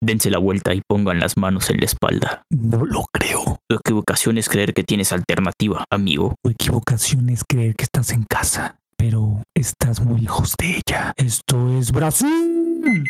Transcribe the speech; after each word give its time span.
dense 0.00 0.30
la 0.30 0.38
vuelta 0.38 0.74
y 0.74 0.80
pongan 0.86 1.20
las 1.20 1.36
manos 1.36 1.70
en 1.70 1.78
la 1.78 1.84
espalda. 1.84 2.44
No 2.50 2.84
lo 2.84 3.04
creo. 3.12 3.60
Tu 3.68 3.76
equivocación 3.76 4.38
es 4.38 4.48
creer 4.48 4.74
que 4.74 4.82
tienes 4.82 5.12
alternativa, 5.12 5.84
amigo. 5.90 6.34
Tu 6.42 6.50
equivocación 6.50 7.28
es 7.30 7.44
creer 7.46 7.76
que 7.76 7.84
estás 7.84 8.10
en 8.10 8.24
casa, 8.24 8.78
pero 8.96 9.42
estás 9.54 10.00
muy 10.00 10.20
lejos 10.20 10.54
de 10.58 10.78
ella. 10.78 11.12
Esto 11.16 11.78
es 11.78 11.92
Brasil. 11.92 13.04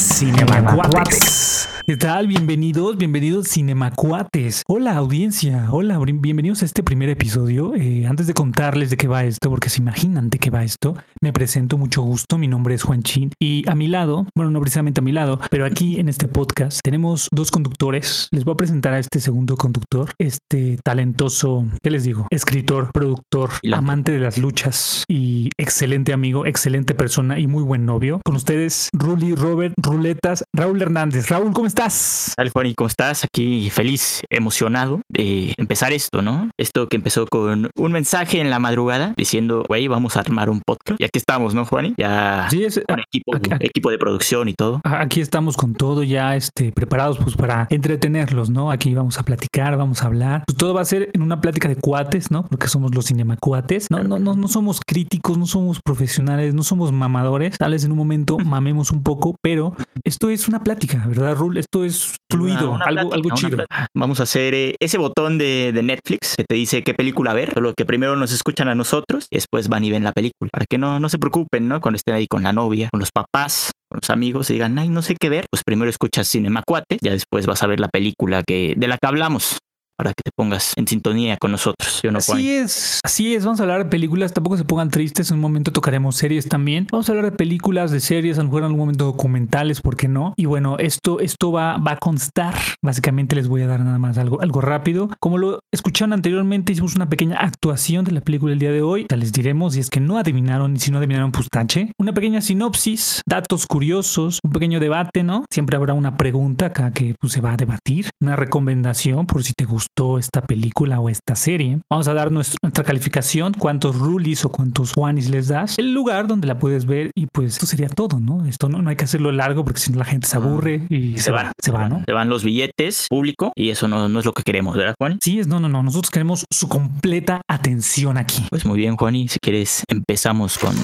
Cinemacuates. 0.00 1.68
¿Qué 1.86 1.96
tal? 1.96 2.28
Bienvenidos, 2.28 2.96
bienvenidos 2.96 3.48
Cinemacuates. 3.48 4.62
Hola 4.68 4.96
audiencia, 4.96 5.66
hola, 5.72 5.98
bienvenidos 5.98 6.62
a 6.62 6.66
este 6.66 6.84
primer 6.84 7.08
episodio. 7.08 7.74
Eh, 7.74 8.06
antes 8.06 8.28
de 8.28 8.32
contarles 8.32 8.90
de 8.90 8.96
qué 8.96 9.08
va 9.08 9.24
esto, 9.24 9.50
porque 9.50 9.68
se 9.68 9.80
imaginan 9.80 10.30
de 10.30 10.38
qué 10.38 10.50
va 10.50 10.62
esto, 10.62 10.94
me 11.20 11.32
presento 11.32 11.78
mucho 11.78 12.02
gusto, 12.02 12.38
mi 12.38 12.46
nombre 12.46 12.76
es 12.76 12.84
Juan 12.84 13.02
Chin 13.02 13.32
y 13.40 13.68
a 13.68 13.74
mi 13.74 13.88
lado, 13.88 14.26
bueno, 14.36 14.52
no 14.52 14.60
precisamente 14.60 15.00
a 15.00 15.02
mi 15.02 15.10
lado, 15.10 15.40
pero 15.50 15.66
aquí 15.66 15.98
en 15.98 16.08
este 16.08 16.28
podcast 16.28 16.78
tenemos 16.84 17.28
dos 17.32 17.50
conductores. 17.50 18.28
Les 18.30 18.44
voy 18.44 18.52
a 18.52 18.56
presentar 18.56 18.92
a 18.92 19.00
este 19.00 19.18
segundo 19.18 19.56
conductor, 19.56 20.12
este 20.18 20.78
talentoso, 20.84 21.66
¿qué 21.82 21.90
les 21.90 22.04
digo? 22.04 22.28
Escritor, 22.30 22.92
productor, 22.92 23.50
amante 23.72 24.12
de 24.12 24.20
las 24.20 24.38
luchas 24.38 25.04
y 25.08 25.50
excelente 25.58 26.12
amigo, 26.12 26.46
excelente 26.46 26.94
persona 26.94 27.40
y 27.40 27.48
muy 27.48 27.64
buen 27.64 27.84
novio. 27.84 28.20
Con 28.24 28.36
ustedes, 28.36 28.90
Ruli 28.92 29.34
Robert 29.34 29.74
Ruletas, 29.90 30.44
Raúl 30.54 30.80
Hernández. 30.80 31.28
Raúl, 31.28 31.52
¿cómo 31.52 31.66
estás? 31.66 32.32
Tal, 32.36 32.50
Juan, 32.50 32.66
¿y 32.66 32.74
cómo 32.74 32.86
estás? 32.86 33.24
Aquí 33.24 33.70
feliz, 33.70 34.22
emocionado 34.30 35.00
de 35.08 35.52
empezar 35.56 35.92
esto, 35.92 36.22
¿no? 36.22 36.50
Esto 36.58 36.88
que 36.88 36.96
empezó 36.96 37.26
con 37.26 37.70
un 37.74 37.92
mensaje 37.92 38.40
en 38.40 38.50
la 38.50 38.58
madrugada 38.58 39.14
diciendo, 39.16 39.64
güey, 39.66 39.88
vamos 39.88 40.16
a 40.16 40.20
armar 40.20 40.48
un 40.48 40.60
podcast. 40.64 41.00
Y 41.00 41.04
aquí 41.04 41.18
estamos, 41.18 41.54
¿no, 41.54 41.64
Juan? 41.64 41.94
Ya 41.98 42.46
sí, 42.50 42.64
es, 42.64 42.80
con 42.86 43.00
equipo, 43.00 43.32
equipo 43.60 43.90
de 43.90 43.98
producción 43.98 44.48
y 44.48 44.54
todo. 44.54 44.80
Aquí 44.84 45.20
estamos 45.20 45.56
con 45.56 45.74
todo 45.74 46.02
ya 46.02 46.36
este, 46.36 46.72
preparados 46.72 47.18
pues 47.18 47.36
para 47.36 47.66
entretenerlos, 47.70 48.50
¿no? 48.50 48.70
Aquí 48.70 48.94
vamos 48.94 49.18
a 49.18 49.24
platicar, 49.24 49.76
vamos 49.76 50.02
a 50.02 50.06
hablar. 50.06 50.44
Pues 50.46 50.56
todo 50.56 50.72
va 50.72 50.82
a 50.82 50.84
ser 50.84 51.10
en 51.12 51.22
una 51.22 51.40
plática 51.40 51.68
de 51.68 51.76
cuates, 51.76 52.30
¿no? 52.30 52.44
Porque 52.44 52.68
somos 52.68 52.94
los 52.94 53.06
cinemacuates. 53.06 53.90
No, 53.90 54.04
no, 54.04 54.18
no, 54.18 54.36
no 54.36 54.48
somos 54.48 54.80
críticos, 54.86 55.36
no 55.36 55.46
somos 55.46 55.80
profesionales, 55.82 56.54
no 56.54 56.62
somos 56.62 56.92
mamadores. 56.92 57.58
Tal 57.58 57.72
vez 57.72 57.84
en 57.84 57.92
un 57.92 57.98
momento 57.98 58.38
mamemos 58.38 58.90
un 58.90 59.02
poco, 59.02 59.36
pero 59.42 59.74
esto 60.04 60.30
es 60.30 60.48
una 60.48 60.62
plática, 60.62 61.04
¿verdad, 61.06 61.36
Rul? 61.36 61.56
esto 61.56 61.84
es 61.84 62.16
fluido, 62.30 62.78
algo, 62.84 63.12
algo 63.12 63.30
chido. 63.34 63.64
Vamos 63.94 64.20
a 64.20 64.24
hacer 64.24 64.54
eh, 64.54 64.76
ese 64.80 64.98
botón 64.98 65.38
de, 65.38 65.78
Netflix 65.82 66.34
que 66.36 66.44
te 66.44 66.54
dice 66.54 66.82
qué 66.82 66.94
película 66.94 67.32
ver, 67.32 67.52
solo 67.54 67.74
que 67.74 67.84
primero 67.84 68.16
nos 68.16 68.32
escuchan 68.32 68.68
a 68.68 68.74
nosotros 68.74 69.26
y 69.30 69.36
después 69.36 69.68
van 69.68 69.84
y 69.84 69.90
ven 69.90 70.04
la 70.04 70.12
película. 70.12 70.50
Para 70.52 70.66
que 70.68 70.78
no, 70.78 71.00
no 71.00 71.08
se 71.08 71.18
preocupen, 71.18 71.68
¿no? 71.68 71.80
Cuando 71.80 71.96
estén 71.96 72.14
ahí 72.14 72.26
con 72.26 72.42
la 72.42 72.52
novia, 72.52 72.88
con 72.90 73.00
los 73.00 73.10
papás, 73.12 73.72
con 73.88 74.00
los 74.02 74.10
amigos 74.10 74.50
y 74.50 74.54
digan, 74.54 74.78
ay, 74.78 74.88
no 74.88 75.02
sé 75.02 75.16
qué 75.18 75.28
ver, 75.28 75.46
pues 75.50 75.62
primero 75.64 75.90
escuchas 75.90 76.28
Cinema 76.28 76.62
Cuate, 76.66 76.98
ya 77.00 77.12
después 77.12 77.46
vas 77.46 77.62
a 77.62 77.66
ver 77.66 77.80
la 77.80 77.88
película 77.88 78.42
que, 78.46 78.74
de 78.76 78.88
la 78.88 78.98
que 78.98 79.06
hablamos 79.06 79.58
para 80.00 80.14
que 80.14 80.22
te 80.24 80.30
pongas 80.34 80.72
en 80.76 80.88
sintonía 80.88 81.36
con 81.36 81.52
nosotros. 81.52 82.00
así 82.16 82.50
es, 82.50 83.00
así 83.04 83.34
es. 83.34 83.44
Vamos 83.44 83.60
a 83.60 83.64
hablar 83.64 83.84
de 83.84 83.90
películas. 83.90 84.32
Tampoco 84.32 84.56
se 84.56 84.64
pongan 84.64 84.88
tristes. 84.88 85.30
En 85.30 85.34
un 85.34 85.42
momento 85.42 85.72
tocaremos 85.72 86.16
series 86.16 86.48
también. 86.48 86.86
Vamos 86.90 87.06
a 87.10 87.12
hablar 87.12 87.30
de 87.30 87.36
películas, 87.36 87.90
de 87.90 88.00
series, 88.00 88.38
a 88.38 88.40
lo 88.40 88.46
mejor 88.46 88.62
en 88.62 88.66
algún 88.66 88.80
momento 88.80 89.04
documentales, 89.04 89.82
¿por 89.82 89.98
qué 89.98 90.08
no? 90.08 90.32
Y 90.38 90.46
bueno, 90.46 90.78
esto, 90.78 91.20
esto 91.20 91.52
va, 91.52 91.76
va 91.76 91.92
a 91.92 91.96
constar. 91.98 92.54
Básicamente 92.82 93.36
les 93.36 93.46
voy 93.46 93.60
a 93.60 93.66
dar 93.66 93.80
nada 93.80 93.98
más 93.98 94.16
algo, 94.16 94.40
algo 94.40 94.62
rápido. 94.62 95.10
Como 95.20 95.36
lo 95.36 95.60
escucharon 95.70 96.14
anteriormente, 96.14 96.72
hicimos 96.72 96.96
una 96.96 97.10
pequeña 97.10 97.36
actuación 97.36 98.06
de 98.06 98.12
la 98.12 98.22
película 98.22 98.54
el 98.54 98.58
día 98.58 98.72
de 98.72 98.80
hoy. 98.80 99.06
Ya 99.10 99.18
les 99.18 99.32
diremos 99.32 99.74
si 99.74 99.80
es 99.80 99.90
que 99.90 100.00
no 100.00 100.16
adivinaron 100.16 100.76
y 100.76 100.80
si 100.80 100.90
no 100.90 100.96
adivinaron, 100.96 101.30
pues 101.30 101.50
tache. 101.50 101.92
Una 101.98 102.14
pequeña 102.14 102.40
sinopsis, 102.40 103.20
datos 103.26 103.66
curiosos, 103.66 104.38
un 104.42 104.52
pequeño 104.52 104.80
debate, 104.80 105.22
¿no? 105.22 105.44
Siempre 105.50 105.76
habrá 105.76 105.92
una 105.92 106.16
pregunta 106.16 106.66
acá 106.66 106.90
que 106.90 107.14
pues, 107.20 107.34
se 107.34 107.42
va 107.42 107.52
a 107.52 107.56
debatir, 107.58 108.08
una 108.22 108.34
recomendación 108.34 109.26
por 109.26 109.44
si 109.44 109.52
te 109.52 109.66
gusta 109.66 109.89
esta 110.18 110.42
película 110.42 111.00
o 111.00 111.08
esta 111.08 111.36
serie. 111.36 111.80
Vamos 111.90 112.08
a 112.08 112.14
dar 112.14 112.32
nuestra 112.32 112.84
calificación, 112.84 113.52
cuántos 113.52 113.96
rulis 113.98 114.44
o 114.44 114.50
cuántos 114.50 114.92
juanis 114.94 115.28
les 115.28 115.48
das, 115.48 115.78
el 115.78 115.92
lugar 115.92 116.26
donde 116.26 116.46
la 116.46 116.58
puedes 116.58 116.86
ver 116.86 117.10
y 117.14 117.26
pues 117.26 117.54
esto 117.54 117.66
sería 117.66 117.88
todo, 117.88 118.18
¿no? 118.18 118.46
Esto 118.46 118.68
no, 118.68 118.80
no 118.80 118.90
hay 118.90 118.96
que 118.96 119.04
hacerlo 119.04 119.30
largo 119.32 119.64
porque 119.64 119.80
si 119.80 119.92
no 119.92 119.98
la 119.98 120.04
gente 120.04 120.26
se 120.26 120.36
aburre 120.36 120.86
y 120.88 121.18
se, 121.18 121.30
va, 121.30 121.52
se 121.62 121.70
va, 121.70 121.88
¿no? 121.88 122.02
Se 122.06 122.12
van 122.12 122.28
los 122.28 122.44
billetes 122.44 123.06
público 123.10 123.52
y 123.54 123.70
eso 123.70 123.88
no, 123.88 124.08
no 124.08 124.18
es 124.20 124.24
lo 124.24 124.32
que 124.32 124.42
queremos, 124.42 124.76
¿verdad, 124.76 124.94
Juan? 124.98 125.18
Sí, 125.22 125.38
es 125.38 125.46
no, 125.46 125.60
no, 125.60 125.68
no. 125.68 125.82
Nosotros 125.82 126.10
queremos 126.10 126.46
su 126.50 126.68
completa 126.68 127.42
atención 127.48 128.16
aquí. 128.16 128.46
Pues 128.48 128.64
muy 128.64 128.78
bien, 128.78 128.96
Juan, 128.96 129.16
y 129.16 129.28
si 129.28 129.38
quieres 129.38 129.84
empezamos 129.88 130.58
con... 130.58 130.74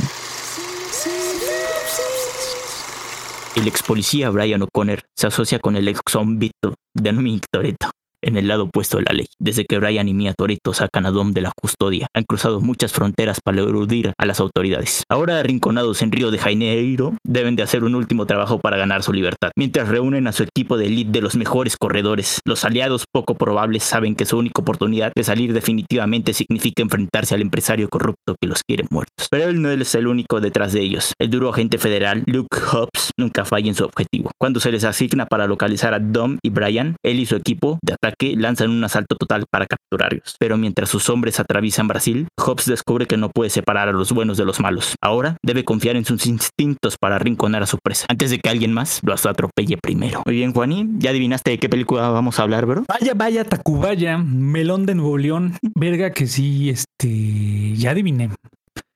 El 3.57 3.67
ex 3.67 3.83
policía 3.83 4.29
Brian 4.29 4.61
O'Connor 4.61 5.01
se 5.17 5.29
asocia 5.29 5.59
con 5.59 5.77
el 5.77 5.89
ex 5.89 6.01
zombie 6.11 6.51
de 6.63 7.13
Dominic 7.13 7.45
Toretto 7.51 7.91
en 8.27 8.37
el 8.37 8.49
lado 8.49 8.65
opuesto 8.65 8.99
de 8.99 9.05
la 9.05 9.13
ley. 9.13 9.27
Desde 9.39 9.65
que 9.65 9.79
Brian 9.79 10.09
y 10.09 10.15
Mia 10.15 10.35
Toretto 10.35 10.75
sacan 10.75 11.07
a 11.07 11.11
Dom 11.11 11.33
de 11.33 11.41
la 11.41 11.53
custodia, 11.59 12.09
han 12.15 12.25
cruzado 12.25 12.61
muchas 12.61 12.93
fronteras 12.93 13.41
para 13.41 13.61
eludir 13.61 14.13
a 14.19 14.27
las 14.27 14.41
autoridades. 14.41 15.05
Ahora 15.09 15.39
arrinconados 15.39 16.03
en 16.03 16.13
Río 16.13 16.31
de 16.31 16.39
Janeiro, 16.39 17.15
deben 17.25 17.57
de 17.57 17.63
hacer 17.63 17.85
un 17.85 17.95
último 17.95 18.27
trabajo 18.27 18.59
para 18.59 18.77
ganar 18.77 19.03
su 19.03 19.13
libertad. 19.13 19.51
Mientras 19.57 19.89
reúnen 19.89 20.27
a 20.27 20.33
su 20.33 20.43
equipo 20.43 20.77
de 20.77 20.87
elite 20.87 21.13
de 21.13 21.21
los 21.21 21.37
mejores 21.37 21.77
corredores, 21.77 22.41
los 22.45 22.65
aliados 22.65 23.05
poco 23.13 23.37
probables 23.37 23.85
saben 23.85 24.17
que 24.17 24.27
su 24.27 24.37
única 24.37 24.61
oportunidad 24.61 25.13
de 25.15 25.25
salir 25.25 25.53
definitivamente 25.53 26.33
significa 26.33 26.83
enfrentarse 26.83 27.35
al 27.35 27.43
empresario 27.43 27.89
corrupto 27.89 28.35
que 28.41 28.49
los 28.49 28.63
quiere 28.65 28.85
muertos. 28.91 29.29
Pero 29.31 29.49
él 29.49 29.63
no 29.63 29.71
es 29.71 29.95
el 29.95 30.07
único 30.07 30.41
detrás 30.41 30.73
de 30.73 30.81
ellos. 30.81 31.13
El 31.21 31.31
duro 31.31 31.51
agente 31.51 31.79
federal, 31.79 32.25
Luke 32.27 32.59
Hobbs, 32.73 33.13
nunca 33.17 33.45
falla 33.45 33.69
en 33.69 33.75
su 33.75 33.85
objetivo. 33.85 34.31
Cuando 34.39 34.59
se 34.61 34.73
les 34.73 34.85
asigna 34.85 35.27
para 35.27 35.47
localizar 35.47 35.95
a 35.95 36.01
Dom 36.01 36.39
y 36.43 36.51
Brian, 36.51 36.97
él 37.05 37.21
y 37.21 37.27
su 37.27 37.37
equipo 37.37 37.79
de 37.83 37.95
ataque 37.95 38.16
que 38.19 38.37
lanzan 38.37 38.71
un 38.71 38.83
asalto 38.85 39.17
total 39.17 39.45
para 39.51 39.67
capturarlos. 39.67 40.37
Pero 40.39 40.57
mientras 40.57 40.89
sus 40.89 41.11
hombres 41.11 41.41
atraviesan 41.41 41.89
Brasil, 41.89 42.29
Hobbs 42.39 42.67
descubre 42.67 43.07
que 43.07 43.17
no 43.17 43.31
puede 43.31 43.51
separar 43.51 43.89
a 43.89 43.93
los 43.93 44.13
buenos 44.13 44.37
de 44.37 44.45
los 44.45 44.61
malos. 44.61 44.95
Ahora 45.03 45.37
debe 45.43 45.65
confiar 45.65 45.97
en 45.97 46.05
sus 46.05 46.27
instintos 46.27 46.97
para 46.99 47.17
arrinconar 47.17 47.63
a 47.63 47.67
su 47.67 47.79
presa, 47.79 48.07
antes 48.09 48.31
de 48.31 48.39
que 48.39 48.49
alguien 48.49 48.73
más 48.73 49.01
lo 49.03 49.15
atropelle 49.15 49.77
primero. 49.79 50.23
Muy 50.27 50.37
bien, 50.37 50.53
Juanín, 50.53 51.01
¿ya 51.01 51.11
adivinaste 51.11 51.53
de 51.53 51.59
qué 51.59 51.69
película 51.69 52.09
vamos 52.11 52.39
a 52.39 52.43
hablar, 52.43 52.67
bro? 52.67 52.85
Vaya, 52.89 53.15
vaya, 53.15 53.45
Tacubaya, 53.45 54.19
Melón 54.19 54.87
de 54.87 54.95
Nuevo 54.95 55.19
León. 55.19 55.57
Verga 55.75 56.13
que 56.13 56.27
sí, 56.27 56.71
este, 56.71 57.75
ya 57.75 57.91
adiviné. 57.91 58.31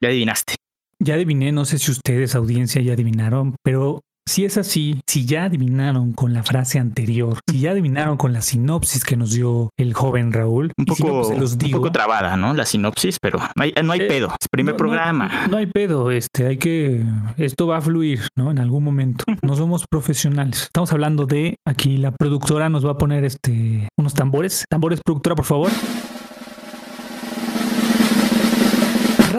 Ya 0.01 0.09
adivinaste. 0.09 0.55
Ya 0.99 1.15
adiviné, 1.15 1.51
no 1.53 1.65
sé 1.65 1.79
si 1.79 1.91
ustedes, 1.91 2.35
audiencia, 2.35 2.83
ya 2.83 2.93
adivinaron, 2.93 3.57
pero 3.63 4.03
si 4.29 4.45
es 4.45 4.57
así, 4.57 5.01
si 5.09 5.27
ya 5.27 5.45
adivinaron 5.45 6.13
con 6.13 6.33
la 6.33 6.43
frase 6.43 6.79
anterior, 6.79 7.39
si 7.49 7.61
ya 7.61 7.73
adivinaron 7.73 8.17
con 8.17 8.33
la 8.33 8.43
sinopsis 8.43 9.05
que 9.05 9.17
nos 9.17 9.33
dio 9.33 9.71
el 9.79 9.95
joven 9.95 10.33
Raúl, 10.33 10.73
un 10.79 10.85
poco, 10.85 11.23
pues, 11.23 11.39
los 11.39 11.59
digo, 11.59 11.79
un 11.79 11.83
poco 11.83 11.93
trabada, 11.93 12.37
¿no? 12.37 12.55
La 12.55 12.65
sinopsis, 12.65 13.19
pero 13.21 13.39
no 13.39 13.63
hay, 13.63 13.73
no 13.83 13.93
hay 13.93 14.01
eh, 14.01 14.07
pedo, 14.07 14.29
es 14.41 14.49
primer 14.51 14.77
programa. 14.77 15.47
No, 15.51 15.57
hay 15.57 15.67
pedo, 15.67 16.11
este, 16.11 16.47
hay 16.47 16.59
que, 16.59 17.05
esto 17.39 17.67
va 17.67 17.79
a 17.79 17.81
fluir, 17.81 18.21
¿no? 18.37 18.51
En 18.51 18.59
algún 18.59 18.85
momento. 18.85 19.25
No 19.43 19.57
somos 19.57 19.85
profesionales. 19.91 20.63
Estamos 20.63 20.93
hablando 20.93 21.27
de, 21.27 21.57
aquí 21.67 21.97
la 21.97 22.13
productora 22.13 22.69
nos 22.69 22.87
va 22.87 22.93
a 22.93 22.99
poner 22.99 23.25
este, 23.25 23.89
unos 23.99 24.15
tambores. 24.15 24.65
Tambores, 24.69 25.01
productora, 25.05 25.35
por 25.35 25.45
favor. 25.45 25.71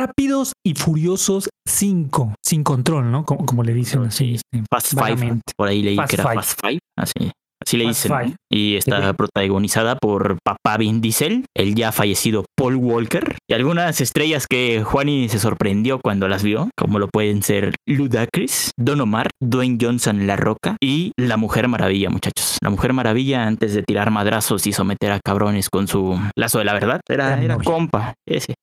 Rápidos 0.02 0.54
y 0.66 0.74
Furiosos 0.74 1.50
5, 1.70 2.34
sin 2.44 2.64
control, 2.64 3.12
¿no? 3.12 3.24
Como, 3.24 3.46
como 3.46 3.62
le 3.62 3.72
dicen 3.72 4.02
así. 4.02 4.34
Este, 4.34 4.64
Fast 4.68 4.94
Five, 4.96 5.42
por 5.56 5.68
ahí 5.68 5.84
leí 5.84 5.96
que 6.10 6.16
era 6.16 6.24
Fast 6.24 6.60
Five, 6.60 6.80
así. 6.98 7.32
Así 7.64 7.78
le 7.78 7.86
dicen. 7.86 8.36
Y 8.52 8.78
está 8.78 9.14
protagonizada 9.14 9.96
por 9.96 10.40
papá 10.44 10.78
Vin 10.78 11.02
Diesel, 11.02 11.46
el 11.56 11.76
ya 11.76 11.92
fallecido 11.92 12.46
Paul 12.58 12.78
Walker, 12.78 13.36
y 13.48 13.54
algunas 13.54 14.02
estrellas 14.02 14.48
que 14.48 14.84
Juani 14.84 15.30
se 15.30 15.38
sorprendió 15.38 16.00
cuando 16.00 16.28
las 16.28 16.42
vio, 16.42 16.72
como 16.76 16.98
lo 16.98 17.08
pueden 17.08 17.44
ser 17.44 17.76
Ludacris, 17.88 18.72
Don 18.80 19.02
Omar, 19.02 19.30
Dwayne 19.40 19.78
Johnson 19.80 20.26
La 20.26 20.36
Roca 20.36 20.78
y 20.82 21.12
La 21.16 21.38
Mujer 21.38 21.68
Maravilla, 21.68 22.10
muchachos. 22.10 22.58
La 22.64 22.72
Mujer 22.72 22.94
Maravilla, 22.94 23.46
antes 23.46 23.76
de 23.76 23.84
tirar 23.84 24.10
madrazos 24.10 24.66
y 24.66 24.74
someter 24.74 25.12
a 25.12 25.20
cabrones 25.24 25.70
con 25.70 25.88
su 25.88 26.20
lazo 26.36 26.58
de 26.58 26.66
la 26.66 26.74
verdad, 26.74 27.02
era, 27.08 27.40
era 27.40 27.58
compa, 27.58 28.16
ese. 28.28 28.56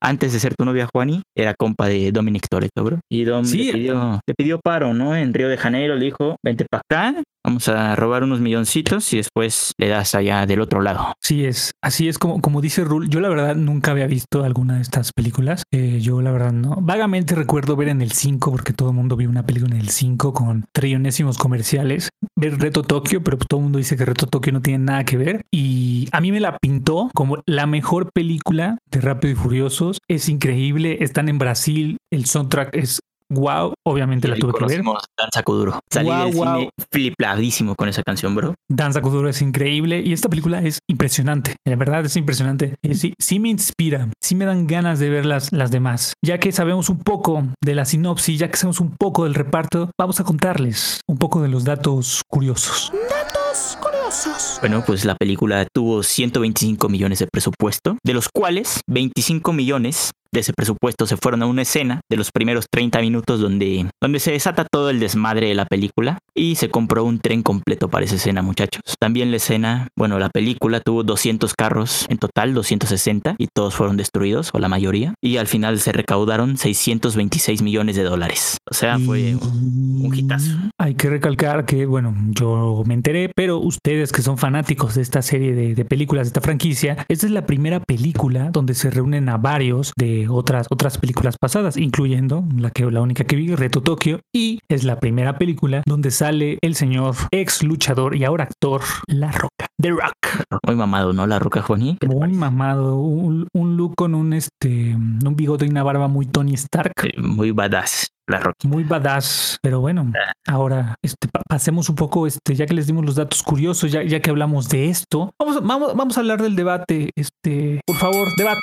Antes 0.00 0.32
de 0.32 0.40
ser 0.40 0.54
tu 0.54 0.64
novia 0.64 0.88
Juani, 0.92 1.22
era 1.36 1.54
compa 1.54 1.86
de 1.86 2.12
Dominic 2.12 2.46
Toretto, 2.48 2.84
bro. 2.84 3.00
Y 3.10 3.24
Dom 3.24 3.44
le, 3.44 3.72
pidió, 3.72 4.20
le, 4.26 4.34
pidió, 4.34 4.60
paro, 4.60 4.94
¿no? 4.94 5.16
En 5.16 5.32
Río 5.32 5.48
de 5.48 5.56
Janeiro 5.56 5.94
le 5.96 6.04
dijo, 6.04 6.36
vente 6.44 6.66
para 6.70 6.82
acá, 6.82 7.22
Vamos 7.44 7.66
a 7.68 7.96
robar 7.96 8.22
unos 8.22 8.40
milloncitos 8.40 9.12
y 9.12 9.16
después 9.16 9.72
le 9.76 9.88
das 9.88 10.14
allá 10.14 10.46
del 10.46 10.60
otro 10.60 10.80
lado. 10.80 11.14
Sí 11.20 11.44
es, 11.44 11.72
así 11.82 12.08
es 12.08 12.18
como, 12.18 12.40
como 12.40 12.60
dice 12.60 12.84
Rule. 12.84 13.08
Yo 13.08 13.20
la 13.20 13.28
verdad 13.28 13.56
nunca 13.56 13.90
había 13.90 14.06
visto 14.06 14.44
alguna 14.44 14.76
de 14.76 14.82
estas 14.82 15.12
películas. 15.12 15.64
Eh, 15.72 15.98
yo 16.00 16.22
la 16.22 16.30
verdad 16.30 16.52
no. 16.52 16.76
Vagamente 16.80 17.34
recuerdo 17.34 17.74
ver 17.74 17.88
en 17.88 18.00
el 18.00 18.12
5, 18.12 18.50
porque 18.50 18.72
todo 18.72 18.90
el 18.90 18.94
mundo 18.94 19.16
vio 19.16 19.28
una 19.28 19.44
película 19.44 19.74
en 19.74 19.80
el 19.80 19.88
5 19.88 20.32
con 20.32 20.64
trillonésimos 20.72 21.36
comerciales. 21.36 22.10
Ver 22.36 22.58
Reto 22.58 22.82
Tokio, 22.82 23.22
pero 23.22 23.38
todo 23.38 23.58
el 23.58 23.64
mundo 23.64 23.78
dice 23.78 23.96
que 23.96 24.04
Reto 24.04 24.26
Tokio 24.26 24.52
no 24.52 24.62
tiene 24.62 24.84
nada 24.84 25.04
que 25.04 25.16
ver. 25.16 25.42
Y 25.50 26.08
a 26.12 26.20
mí 26.20 26.30
me 26.30 26.40
la 26.40 26.58
pintó 26.58 27.10
como 27.14 27.42
la 27.46 27.66
mejor 27.66 28.12
película 28.12 28.78
de 28.90 29.00
Rápido 29.00 29.32
y 29.32 29.36
Furiosos. 29.36 29.98
Es 30.08 30.28
increíble. 30.28 30.98
Están 31.00 31.28
en 31.28 31.38
Brasil. 31.38 31.96
El 32.10 32.26
soundtrack 32.26 32.74
es 32.76 33.00
wow, 33.32 33.74
obviamente 33.86 34.28
la 34.28 34.36
tuve 34.36 34.52
que 34.52 34.64
ver. 34.66 34.82
Danza 35.18 35.42
Kuduro. 35.42 35.80
Salí 35.90 36.10
del 36.10 36.32
cine 36.32 36.70
flipladísimo 36.90 37.74
con 37.74 37.88
esa 37.88 38.02
canción, 38.02 38.34
bro. 38.34 38.54
Danza 38.70 39.00
Kuduro 39.00 39.28
es 39.28 39.42
increíble 39.42 40.00
y 40.00 40.12
esta 40.12 40.28
película 40.28 40.60
es 40.60 40.78
impresionante. 40.88 41.56
La 41.66 41.76
verdad 41.76 42.04
es 42.04 42.16
impresionante. 42.16 42.74
Eh, 42.82 42.94
sí, 42.94 43.14
sí 43.20 43.38
me 43.38 43.48
inspira, 43.48 44.08
sí 44.20 44.34
me 44.34 44.44
dan 44.44 44.66
ganas 44.66 44.98
de 44.98 45.10
ver 45.10 45.26
las, 45.26 45.52
las 45.52 45.70
demás. 45.70 46.14
Ya 46.24 46.38
que 46.38 46.52
sabemos 46.52 46.88
un 46.88 46.98
poco 46.98 47.44
de 47.62 47.74
la 47.74 47.84
sinopsis, 47.84 48.38
ya 48.38 48.50
que 48.50 48.56
sabemos 48.56 48.80
un 48.80 48.94
poco 48.96 49.24
del 49.24 49.34
reparto, 49.34 49.90
vamos 49.98 50.20
a 50.20 50.24
contarles 50.24 51.00
un 51.08 51.18
poco 51.18 51.42
de 51.42 51.48
los 51.48 51.64
datos 51.64 52.22
curiosos. 52.28 52.92
Datos 53.10 53.78
curiosos. 53.80 54.58
Bueno, 54.60 54.82
pues 54.86 55.04
la 55.04 55.14
película 55.14 55.66
tuvo 55.72 56.02
125 56.02 56.88
millones 56.88 57.18
de 57.18 57.26
presupuesto, 57.26 57.96
de 58.04 58.14
los 58.14 58.28
cuales 58.28 58.80
25 58.86 59.52
millones 59.52 60.12
de 60.32 60.40
ese 60.40 60.52
presupuesto 60.54 61.06
se 61.06 61.16
fueron 61.16 61.42
a 61.42 61.46
una 61.46 61.62
escena 61.62 62.00
de 62.10 62.16
los 62.16 62.30
primeros 62.32 62.66
30 62.70 63.00
minutos 63.00 63.40
donde, 63.40 63.86
donde 64.00 64.18
se 64.18 64.32
desata 64.32 64.64
todo 64.64 64.90
el 64.90 64.98
desmadre 64.98 65.48
de 65.48 65.54
la 65.54 65.66
película 65.66 66.18
y 66.34 66.54
se 66.54 66.70
compró 66.70 67.04
un 67.04 67.18
tren 67.18 67.42
completo 67.42 67.88
para 67.88 68.06
esa 68.06 68.16
escena, 68.16 68.40
muchachos. 68.40 68.82
También 68.98 69.30
la 69.30 69.36
escena, 69.36 69.88
bueno, 69.96 70.18
la 70.18 70.30
película 70.30 70.80
tuvo 70.80 71.02
200 71.04 71.52
carros 71.54 72.06
en 72.08 72.18
total, 72.18 72.54
260, 72.54 73.34
y 73.38 73.48
todos 73.48 73.74
fueron 73.74 73.96
destruidos, 73.96 74.50
o 74.54 74.58
la 74.58 74.68
mayoría, 74.68 75.14
y 75.22 75.36
al 75.36 75.46
final 75.46 75.78
se 75.80 75.92
recaudaron 75.92 76.56
626 76.56 77.62
millones 77.62 77.96
de 77.96 78.04
dólares. 78.04 78.56
O 78.70 78.74
sea, 78.74 78.98
fue 78.98 79.34
un 79.34 80.12
hitazo. 80.14 80.56
Hay 80.78 80.94
que 80.94 81.10
recalcar 81.10 81.66
que, 81.66 81.84
bueno, 81.84 82.14
yo 82.30 82.82
me 82.86 82.94
enteré, 82.94 83.30
pero 83.34 83.58
ustedes 83.58 84.12
que 84.12 84.22
son 84.22 84.38
fanáticos 84.38 84.94
de 84.94 85.02
esta 85.02 85.20
serie 85.20 85.52
de, 85.52 85.74
de 85.74 85.84
películas, 85.84 86.26
de 86.26 86.28
esta 86.28 86.40
franquicia, 86.40 87.04
esta 87.08 87.26
es 87.26 87.32
la 87.32 87.44
primera 87.44 87.80
película 87.80 88.50
donde 88.50 88.74
se 88.74 88.90
reúnen 88.90 89.28
a 89.28 89.36
varios 89.36 89.92
de 89.96 90.21
otras, 90.28 90.66
otras 90.70 90.98
películas 90.98 91.36
pasadas, 91.38 91.76
incluyendo 91.76 92.44
la, 92.56 92.70
que, 92.70 92.90
la 92.90 93.00
única 93.00 93.24
que 93.24 93.36
vi, 93.36 93.54
Reto 93.54 93.82
Tokio, 93.82 94.20
y 94.34 94.60
es 94.68 94.84
la 94.84 95.00
primera 95.00 95.38
película 95.38 95.82
donde 95.86 96.10
sale 96.10 96.58
el 96.62 96.74
señor 96.74 97.14
ex 97.30 97.62
luchador 97.62 98.16
y 98.16 98.24
ahora 98.24 98.44
actor 98.44 98.82
La 99.06 99.32
Roca, 99.32 99.66
The 99.80 99.90
Rock. 99.90 100.58
Muy 100.66 100.76
mamado, 100.76 101.12
¿no? 101.12 101.26
La 101.26 101.38
Roca, 101.38 101.62
Juaní. 101.62 101.98
Muy 102.06 102.32
mamado, 102.32 102.96
un, 102.96 103.48
un, 103.54 103.76
look 103.76 103.94
con 103.96 104.14
un, 104.14 104.32
este, 104.32 104.94
un 104.94 105.36
bigote 105.36 105.66
y 105.66 105.68
una 105.68 105.82
barba 105.82 106.08
muy 106.08 106.26
Tony 106.26 106.54
Stark. 106.54 106.92
muy 107.18 107.50
badass. 107.50 108.08
La 108.28 108.38
Roca. 108.38 108.68
Muy 108.68 108.84
badass, 108.84 109.58
pero 109.62 109.80
bueno, 109.80 110.10
ah. 110.14 110.32
ahora 110.46 110.94
este, 111.02 111.28
pasemos 111.48 111.88
un 111.88 111.96
poco, 111.96 112.26
este, 112.26 112.54
ya 112.54 112.66
que 112.66 112.74
les 112.74 112.86
dimos 112.86 113.04
los 113.04 113.16
datos 113.16 113.42
curiosos, 113.42 113.90
ya, 113.90 114.04
ya 114.04 114.20
que 114.20 114.30
hablamos 114.30 114.68
de 114.68 114.88
esto, 114.88 115.32
vamos, 115.38 115.60
vamos, 115.62 115.96
vamos 115.96 116.16
a 116.16 116.20
hablar 116.20 116.40
del 116.40 116.54
debate. 116.54 117.10
Este, 117.16 117.80
por 117.84 117.96
favor, 117.96 118.28
debate. 118.36 118.60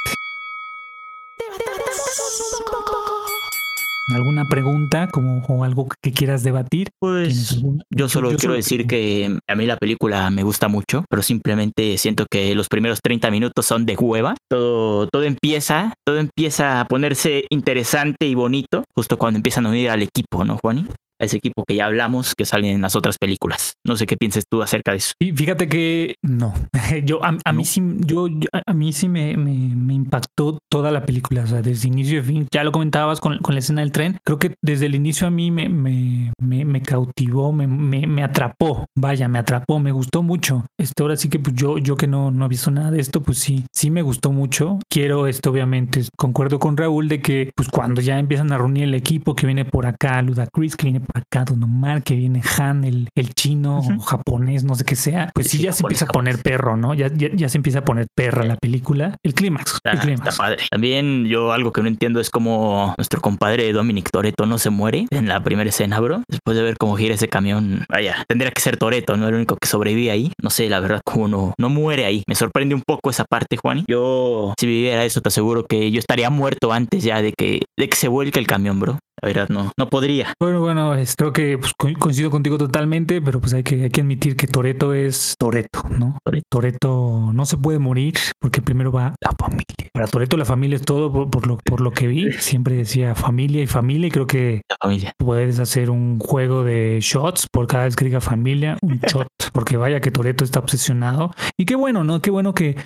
¿Alguna 4.12 4.48
pregunta 4.48 5.08
como 5.08 5.46
o 5.48 5.64
algo 5.64 5.88
que 6.02 6.12
quieras 6.12 6.44
debatir? 6.44 6.90
Pues 7.00 7.62
yo 7.92 8.10
solo 8.10 8.36
quiero 8.36 8.56
decir 8.56 8.88
que 8.88 9.38
a 9.48 9.56
mí 9.56 9.66
la 9.66 9.78
película 9.78 10.30
me 10.32 10.44
gusta 10.44 10.68
mucho, 10.68 11.06
pero 11.10 11.22
simplemente 11.22 11.98
siento 11.98 12.26
que 12.30 12.56
los 12.56 12.68
primeros 12.68 13.00
30 13.04 13.30
minutos 13.30 13.66
son 13.66 13.86
de 13.86 13.96
hueva. 13.96 14.36
Todo, 14.50 15.08
todo 15.08 15.24
empieza, 15.24 15.94
todo 16.06 16.18
empieza 16.18 16.82
a 16.82 16.86
ponerse 16.86 17.46
interesante 17.52 18.26
y 18.26 18.34
bonito 18.34 18.84
justo 18.96 19.18
cuando 19.18 19.38
empiezan 19.38 19.68
a 19.68 19.70
unir 19.70 19.90
al 19.90 20.02
equipo, 20.02 20.44
¿no, 20.44 20.58
Juani? 20.58 20.88
A 21.20 21.26
ese 21.26 21.38
equipo 21.38 21.64
que 21.66 21.76
ya 21.76 21.86
hablamos 21.86 22.34
que 22.36 22.46
salen 22.46 22.76
en 22.76 22.82
las 22.82 22.96
otras 22.96 23.18
películas. 23.18 23.74
No 23.86 23.96
sé 23.96 24.06
qué 24.06 24.18
pienses 24.18 24.46
tú 24.50 24.62
acerca 24.62 24.92
de 24.92 24.98
eso. 24.98 25.14
Y 25.20 25.32
fíjate 25.32 25.68
que 25.68 26.16
no, 26.24 26.54
yo 27.04 27.20
a, 27.24 27.54
mí 27.54 27.66
sí, 27.66 27.82
yo, 28.06 28.28
a 28.66 28.74
mí 28.74 28.94
sí 28.94 29.10
me, 29.10 29.36
me, 29.38 29.94
impactó 29.94 30.60
toda 30.72 30.92
la 30.92 31.06
película, 31.06 31.44
o 31.44 31.48
sea, 31.48 31.62
desde 31.62 31.88
inicio 31.88 32.22
a 32.22 32.24
fin. 32.24 32.48
Ya 32.52 32.64
lo 32.64 32.72
comentabas 32.72 33.20
con, 33.20 33.40
con, 33.40 33.56
la 33.56 33.60
escena 33.60 33.82
del 33.82 33.92
tren. 33.92 34.18
Creo 34.24 34.40
que 34.40 34.56
desde 34.64 34.86
el 34.86 34.96
inicio 34.96 35.28
a 35.28 35.32
mí 35.32 35.52
me, 35.52 35.68
me, 35.68 36.32
me, 36.40 36.82
cautivó, 36.82 37.52
me, 37.52 37.68
me, 37.68 38.24
atrapó. 38.24 38.86
Vaya, 38.98 39.28
me 39.28 39.40
atrapó, 39.40 39.80
me 39.80 39.92
gustó 39.92 40.24
mucho. 40.24 40.66
Esto 40.80 41.04
ahora 41.04 41.18
sí 41.18 41.30
que 41.30 41.40
pues 41.40 41.56
yo, 41.56 41.78
yo 41.78 41.96
que 41.98 42.08
no, 42.08 42.32
no 42.32 42.46
he 42.46 42.50
visto 42.50 42.72
nada 42.72 42.92
de 42.92 43.02
esto, 43.02 43.22
pues 43.22 43.40
sí, 43.40 43.66
sí 43.74 43.92
me 43.92 44.02
gustó 44.02 44.32
mucho. 44.32 44.80
Quiero 44.90 45.28
esto, 45.28 45.52
obviamente, 45.52 46.04
concuerdo 46.18 46.60
con 46.60 46.78
Raúl 46.78 47.10
de 47.10 47.22
que 47.22 47.52
pues 47.56 47.70
cuando 47.70 48.02
ya 48.02 48.20
empiezan 48.20 48.52
a 48.52 48.58
reunir 48.58 48.84
el 48.84 48.94
equipo 48.94 49.36
que 49.36 49.46
viene 49.46 49.66
por 49.66 49.86
acá, 49.86 50.22
Ludacris, 50.22 50.76
que 50.76 50.86
viene 50.86 51.02
acá 51.14 51.46
Don 51.46 51.64
Omar, 51.64 52.04
que 52.04 52.16
viene 52.16 52.42
Han, 52.58 52.84
el, 52.84 53.10
el 53.16 53.34
chino 53.34 53.80
o 53.80 54.00
japonés, 54.00 54.64
no 54.64 54.76
sé 54.76 54.84
qué 54.84 54.96
sea, 54.96 55.32
pues 55.34 55.48
sí, 55.48 55.60
ya 55.60 55.74
se 55.74 55.84
empieza 55.84 56.06
a 56.06 56.08
poner 56.10 56.42
perro, 56.42 56.78
¿no? 56.78 56.94
Ya, 56.94 57.10
ya, 57.14 57.50
se 57.50 57.58
empieza 57.58 57.80
a 57.80 57.86
poner 57.86 58.08
perra 58.16 58.44
la 58.44 58.56
película. 58.56 59.16
El 59.24 59.34
clímax. 59.34 59.80
el 59.84 60.00
clímax. 60.00 60.38
padre. 60.38 60.64
También 60.70 61.26
yo 61.26 61.52
algo 61.52 61.72
que 61.72 61.82
no 61.82 61.88
entiendo 61.88 62.20
es 62.20 62.30
cómo 62.30 62.94
nuestro 62.98 63.22
compadre 63.22 63.72
Dominic 63.74 64.10
Toreto 64.12 64.46
no 64.46 64.58
se 64.58 64.70
muere 64.70 65.08
en 65.12 65.28
la 65.28 65.44
primera 65.44 65.70
escena, 65.70 66.00
bro. 66.00 66.24
Después 66.28 66.58
de 66.58 66.64
ver 66.64 66.78
cómo 66.78 66.96
gira 66.96 67.16
ese 67.16 67.28
camión, 67.28 67.86
vaya, 67.90 68.24
tendría 68.28 68.52
que 68.52 68.62
ser 68.62 68.78
Toreto, 68.78 69.18
no 69.18 69.28
el 69.28 69.36
único 69.36 69.58
que 69.58 69.68
sobrevive 69.68 70.12
ahí. 70.12 70.32
No 70.42 70.50
sé, 70.50 70.70
la 70.70 70.80
verdad, 70.80 71.02
cómo 71.04 71.28
no, 71.28 71.54
no 71.58 71.70
muere 71.70 72.06
ahí. 72.06 72.24
Me 72.28 72.36
sorprende 72.36 72.76
un 72.76 72.84
poco 72.86 73.10
esa 73.10 73.26
parte, 73.26 73.58
Juan. 73.58 73.84
Yo, 73.88 74.54
si 74.60 74.68
viviera 74.68 75.06
eso, 75.06 75.22
te 75.22 75.30
aseguro 75.30 75.66
que 75.66 75.92
yo 75.92 76.00
estaría 76.00 76.30
muerto 76.30 76.72
antes 76.72 77.04
ya 77.04 77.22
de 77.22 77.34
que, 77.34 77.62
de 77.78 77.90
que 77.90 77.96
se 77.96 78.08
vuelque 78.08 78.40
el 78.40 78.48
camión, 78.48 78.80
bro. 78.80 79.00
La 79.22 79.28
verdad, 79.28 79.50
no, 79.50 79.72
no 79.78 79.90
podría. 79.90 80.34
Bueno, 80.40 80.62
bueno, 80.62 80.94
creo 81.18 81.34
que 81.34 81.58
pues, 81.58 81.74
coincido 81.74 82.30
contigo 82.30 82.58
totalmente, 82.58 83.22
pero 83.22 83.40
pues 83.40 83.54
hay 83.54 83.64
que, 83.64 83.84
hay 83.84 83.90
que 83.90 84.02
admitir 84.02 84.36
que 84.36 84.48
Toreto 84.48 84.94
es 84.94 85.36
Toreto, 85.38 85.84
¿no? 85.90 86.18
Toreto 86.50 87.32
no 87.34 87.46
se 87.46 87.58
puede 87.58 87.80
morir 87.80 88.16
porque 88.40 88.62
primero 88.62 88.92
va 88.92 89.16
la 89.22 89.32
familia. 89.38 89.66
Para 89.94 90.08
Toreto 90.08 90.38
la 90.38 90.46
familia 90.46 90.78
es 90.78 90.84
todo 90.84 91.30
por, 91.30 91.48
lo, 91.48 91.58
por 91.58 91.82
lo 91.82 91.92
que 91.92 92.08
vi. 92.08 92.32
Siempre 92.34 92.76
decía 92.76 93.16
familia 93.16 93.62
y 93.62 93.68
familia 93.68 94.08
y 94.08 94.12
creo 94.12 94.28
que 94.28 94.62
la 94.70 94.78
familia. 94.82 95.14
puedes 95.18 95.60
hacer 95.60 95.90
un 95.90 96.20
juego 96.20 96.64
de 96.64 97.00
shots 97.02 97.48
por 97.52 97.68
cada 97.68 97.86
vez 97.86 97.96
que 97.96 98.06
diga 98.06 98.22
familia, 98.22 98.78
un 98.82 99.00
shot, 99.08 99.28
porque 99.54 99.78
vaya 99.78 100.00
que 100.00 100.12
Toreto 100.12 100.44
está 100.44 100.60
obsesionado. 100.60 101.34
Y 101.58 101.66
qué 101.66 101.76
bueno, 101.76 102.04
¿no? 102.04 102.22
Qué 102.22 102.32
bueno 102.32 102.54
que 102.54 102.78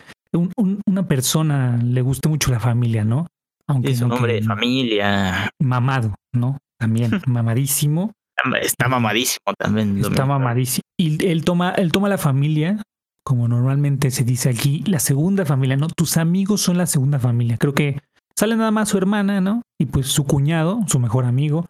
una 0.86 1.08
persona 1.08 1.78
le 1.78 2.02
guste 2.02 2.28
mucho 2.28 2.52
la 2.52 2.60
familia, 2.60 3.04
¿no? 3.04 3.28
Aunque 3.68 3.92
es 3.92 4.02
un 4.02 4.12
hombre 4.12 4.34
de 4.34 4.42
familia. 4.44 5.50
Mamado, 5.60 6.16
¿no? 6.34 6.58
También, 6.80 7.12
mamadísimo. 7.28 8.14
Está 8.62 8.90
mamadísimo 8.90 9.54
también. 9.58 10.00
Está 10.00 10.26
mamadísimo. 10.26 10.84
Y 10.98 11.26
él 11.26 11.46
toma, 11.46 11.72
él 11.72 11.92
toma 11.92 12.10
la 12.10 12.18
familia, 12.18 12.82
como 13.24 13.48
normalmente 13.48 14.12
se 14.12 14.24
dice 14.24 14.50
aquí, 14.50 14.84
la 14.86 15.00
segunda 15.00 15.46
familia, 15.46 15.78
¿no? 15.78 15.88
Tus 15.88 16.18
amigos 16.18 16.62
son 16.62 16.78
la 16.78 16.88
segunda 16.88 17.20
familia. 17.20 17.58
Creo 17.58 17.74
que 17.74 18.02
sale 18.36 18.56
nada 18.56 18.72
más 18.72 18.90
su 18.90 18.98
hermana, 18.98 19.40
¿no? 19.40 19.62
Y 19.80 19.86
pues 19.86 20.08
su 20.08 20.26
cuñado, 20.26 20.82
su 20.88 21.00
mejor 21.00 21.26
amigo. 21.26 21.66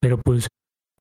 Pero 0.00 0.18
pues 0.18 0.48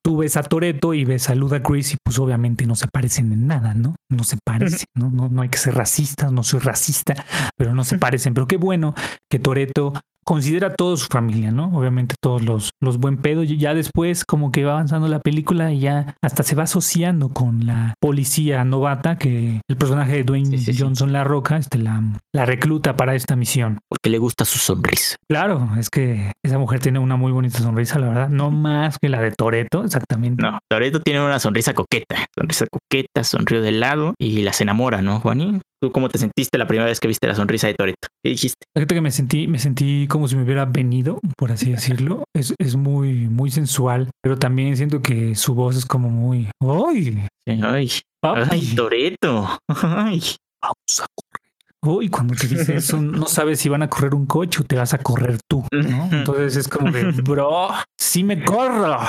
tú 0.02 0.18
ves 0.18 0.38
a 0.38 0.44
Toreto 0.44 0.94
y 0.94 1.04
ves 1.04 1.30
a 1.30 1.36
Ludacris 1.36 1.94
y 1.94 1.98
pues 2.04 2.18
obviamente 2.20 2.66
no 2.66 2.76
se 2.76 2.88
parecen 2.88 3.32
en 3.34 3.48
nada, 3.48 3.74
¿no? 3.74 3.96
No 4.10 4.24
se 4.24 4.38
parecen, 4.44 4.88
¿no? 4.96 5.10
No, 5.10 5.28
no 5.28 5.42
hay 5.42 5.50
que 5.50 5.58
ser 5.58 5.76
racista, 5.76 6.32
no 6.32 6.44
soy 6.44 6.62
racista, 6.62 7.26
pero 7.58 7.74
no 7.74 7.84
se 7.84 7.98
parecen. 7.98 8.34
Pero 8.34 8.48
qué 8.48 8.58
bueno 8.58 8.96
que 9.30 9.40
Toreto 9.40 9.94
considera 10.28 10.68
a 10.68 10.76
toda 10.76 10.98
su 10.98 11.08
familia, 11.08 11.52
¿no? 11.52 11.72
Obviamente 11.74 12.16
todos 12.22 12.44
los, 12.44 12.72
los 12.82 12.98
buen 12.98 13.18
pedos. 13.18 13.50
Y 13.50 13.58
ya 13.58 13.74
después 13.74 14.26
como 14.26 14.52
que 14.52 14.66
va 14.66 14.74
avanzando 14.74 15.08
la 15.08 15.20
película 15.20 15.72
y 15.72 15.80
ya 15.80 16.18
hasta 16.22 16.44
se 16.44 16.54
va 16.54 16.64
asociando 16.64 17.30
con 17.30 17.66
la 17.66 17.94
policía 18.02 18.66
novata 18.66 19.18
que 19.18 19.62
el 19.70 19.78
personaje 19.78 20.18
de 20.18 20.24
Dwayne 20.26 20.60
Johnson 20.78 21.14
La 21.14 21.24
Roca 21.24 21.56
este, 21.56 21.78
la, 21.78 22.04
la 22.34 22.46
recluta 22.46 22.98
para 22.98 23.16
esta 23.16 23.38
misión. 23.38 23.80
Porque 23.88 24.10
le 24.10 24.18
gusta 24.18 24.44
su 24.44 24.60
sonrisa. 24.60 25.16
Claro, 25.30 25.70
es 25.80 25.90
que 25.90 26.34
esa 26.44 26.58
mujer 26.58 26.82
tiene 26.82 27.00
una 27.00 27.16
muy 27.16 27.32
bonita 27.32 27.60
sonrisa, 27.60 27.98
la 27.98 28.10
verdad. 28.10 28.30
No 28.30 28.52
más 28.52 28.98
que 29.00 29.08
la 29.08 29.22
de 29.22 29.32
Toreto, 29.32 29.86
exactamente. 29.86 30.44
No, 30.44 30.60
Toreto 30.70 31.00
tiene 31.00 31.24
una 31.24 31.40
sonrisa 31.40 31.74
coqueta. 31.74 32.18
Sonrisa 32.38 32.66
coqueta, 32.70 33.24
sonrió 33.24 33.62
de 33.62 33.72
lado 33.72 34.14
y 34.20 34.42
las 34.42 34.60
enamora, 34.60 35.02
¿no, 35.02 35.22
Juanín? 35.22 35.62
¿Tú 35.80 35.92
cómo 35.92 36.10
te 36.10 36.18
sentiste 36.18 36.58
la 36.58 36.66
primera 36.66 36.88
vez 36.88 37.00
que 37.00 37.08
viste 37.08 37.28
la 37.28 37.36
sonrisa 37.36 37.68
de 37.68 37.76
Toreto? 37.76 38.08
¿Qué 38.24 38.32
dijiste? 38.32 38.66
Fíjate 38.76 38.96
que 38.96 39.02
me 39.02 39.12
sentí, 39.12 39.48
me 39.48 39.60
sentí 39.60 40.08
como 40.08 40.28
si 40.28 40.36
me 40.36 40.44
hubiera 40.44 40.66
venido, 40.66 41.20
por 41.38 41.52
así 41.52 41.72
decirlo. 41.72 42.24
Es, 42.38 42.54
es 42.60 42.76
muy, 42.76 43.28
muy 43.28 43.50
sensual, 43.50 44.12
pero 44.22 44.38
también 44.38 44.78
siento 44.78 45.02
que 45.02 45.34
su 45.34 45.56
voz 45.56 45.76
es 45.76 45.88
como 45.88 46.10
muy. 46.10 46.48
¡Ay! 46.62 47.26
¡Ay! 47.64 47.92
¡Ay, 48.22 48.76
Toreto! 48.76 49.58
¡Ay! 49.68 50.22
Vamos 50.62 51.00
a 51.02 51.06
correr. 51.16 51.48
Uy, 51.84 52.10
cuando 52.10 52.36
te 52.36 52.48
dice 52.48 52.76
eso, 52.76 53.02
no 53.02 53.26
sabes 53.26 53.60
si 53.60 53.70
van 53.70 53.82
a 53.82 53.90
correr 53.90 54.14
un 54.14 54.28
coche 54.28 54.62
o 54.62 54.66
te 54.66 54.76
vas 54.76 54.94
a 54.94 55.00
correr 55.00 55.40
tú, 55.50 55.64
¿no? 55.72 56.10
Entonces 56.12 56.58
es 56.58 56.68
como 56.68 56.92
de, 56.92 57.06
bro, 57.12 57.70
sí 58.00 58.24
me 58.24 58.44
corro. 58.44 59.00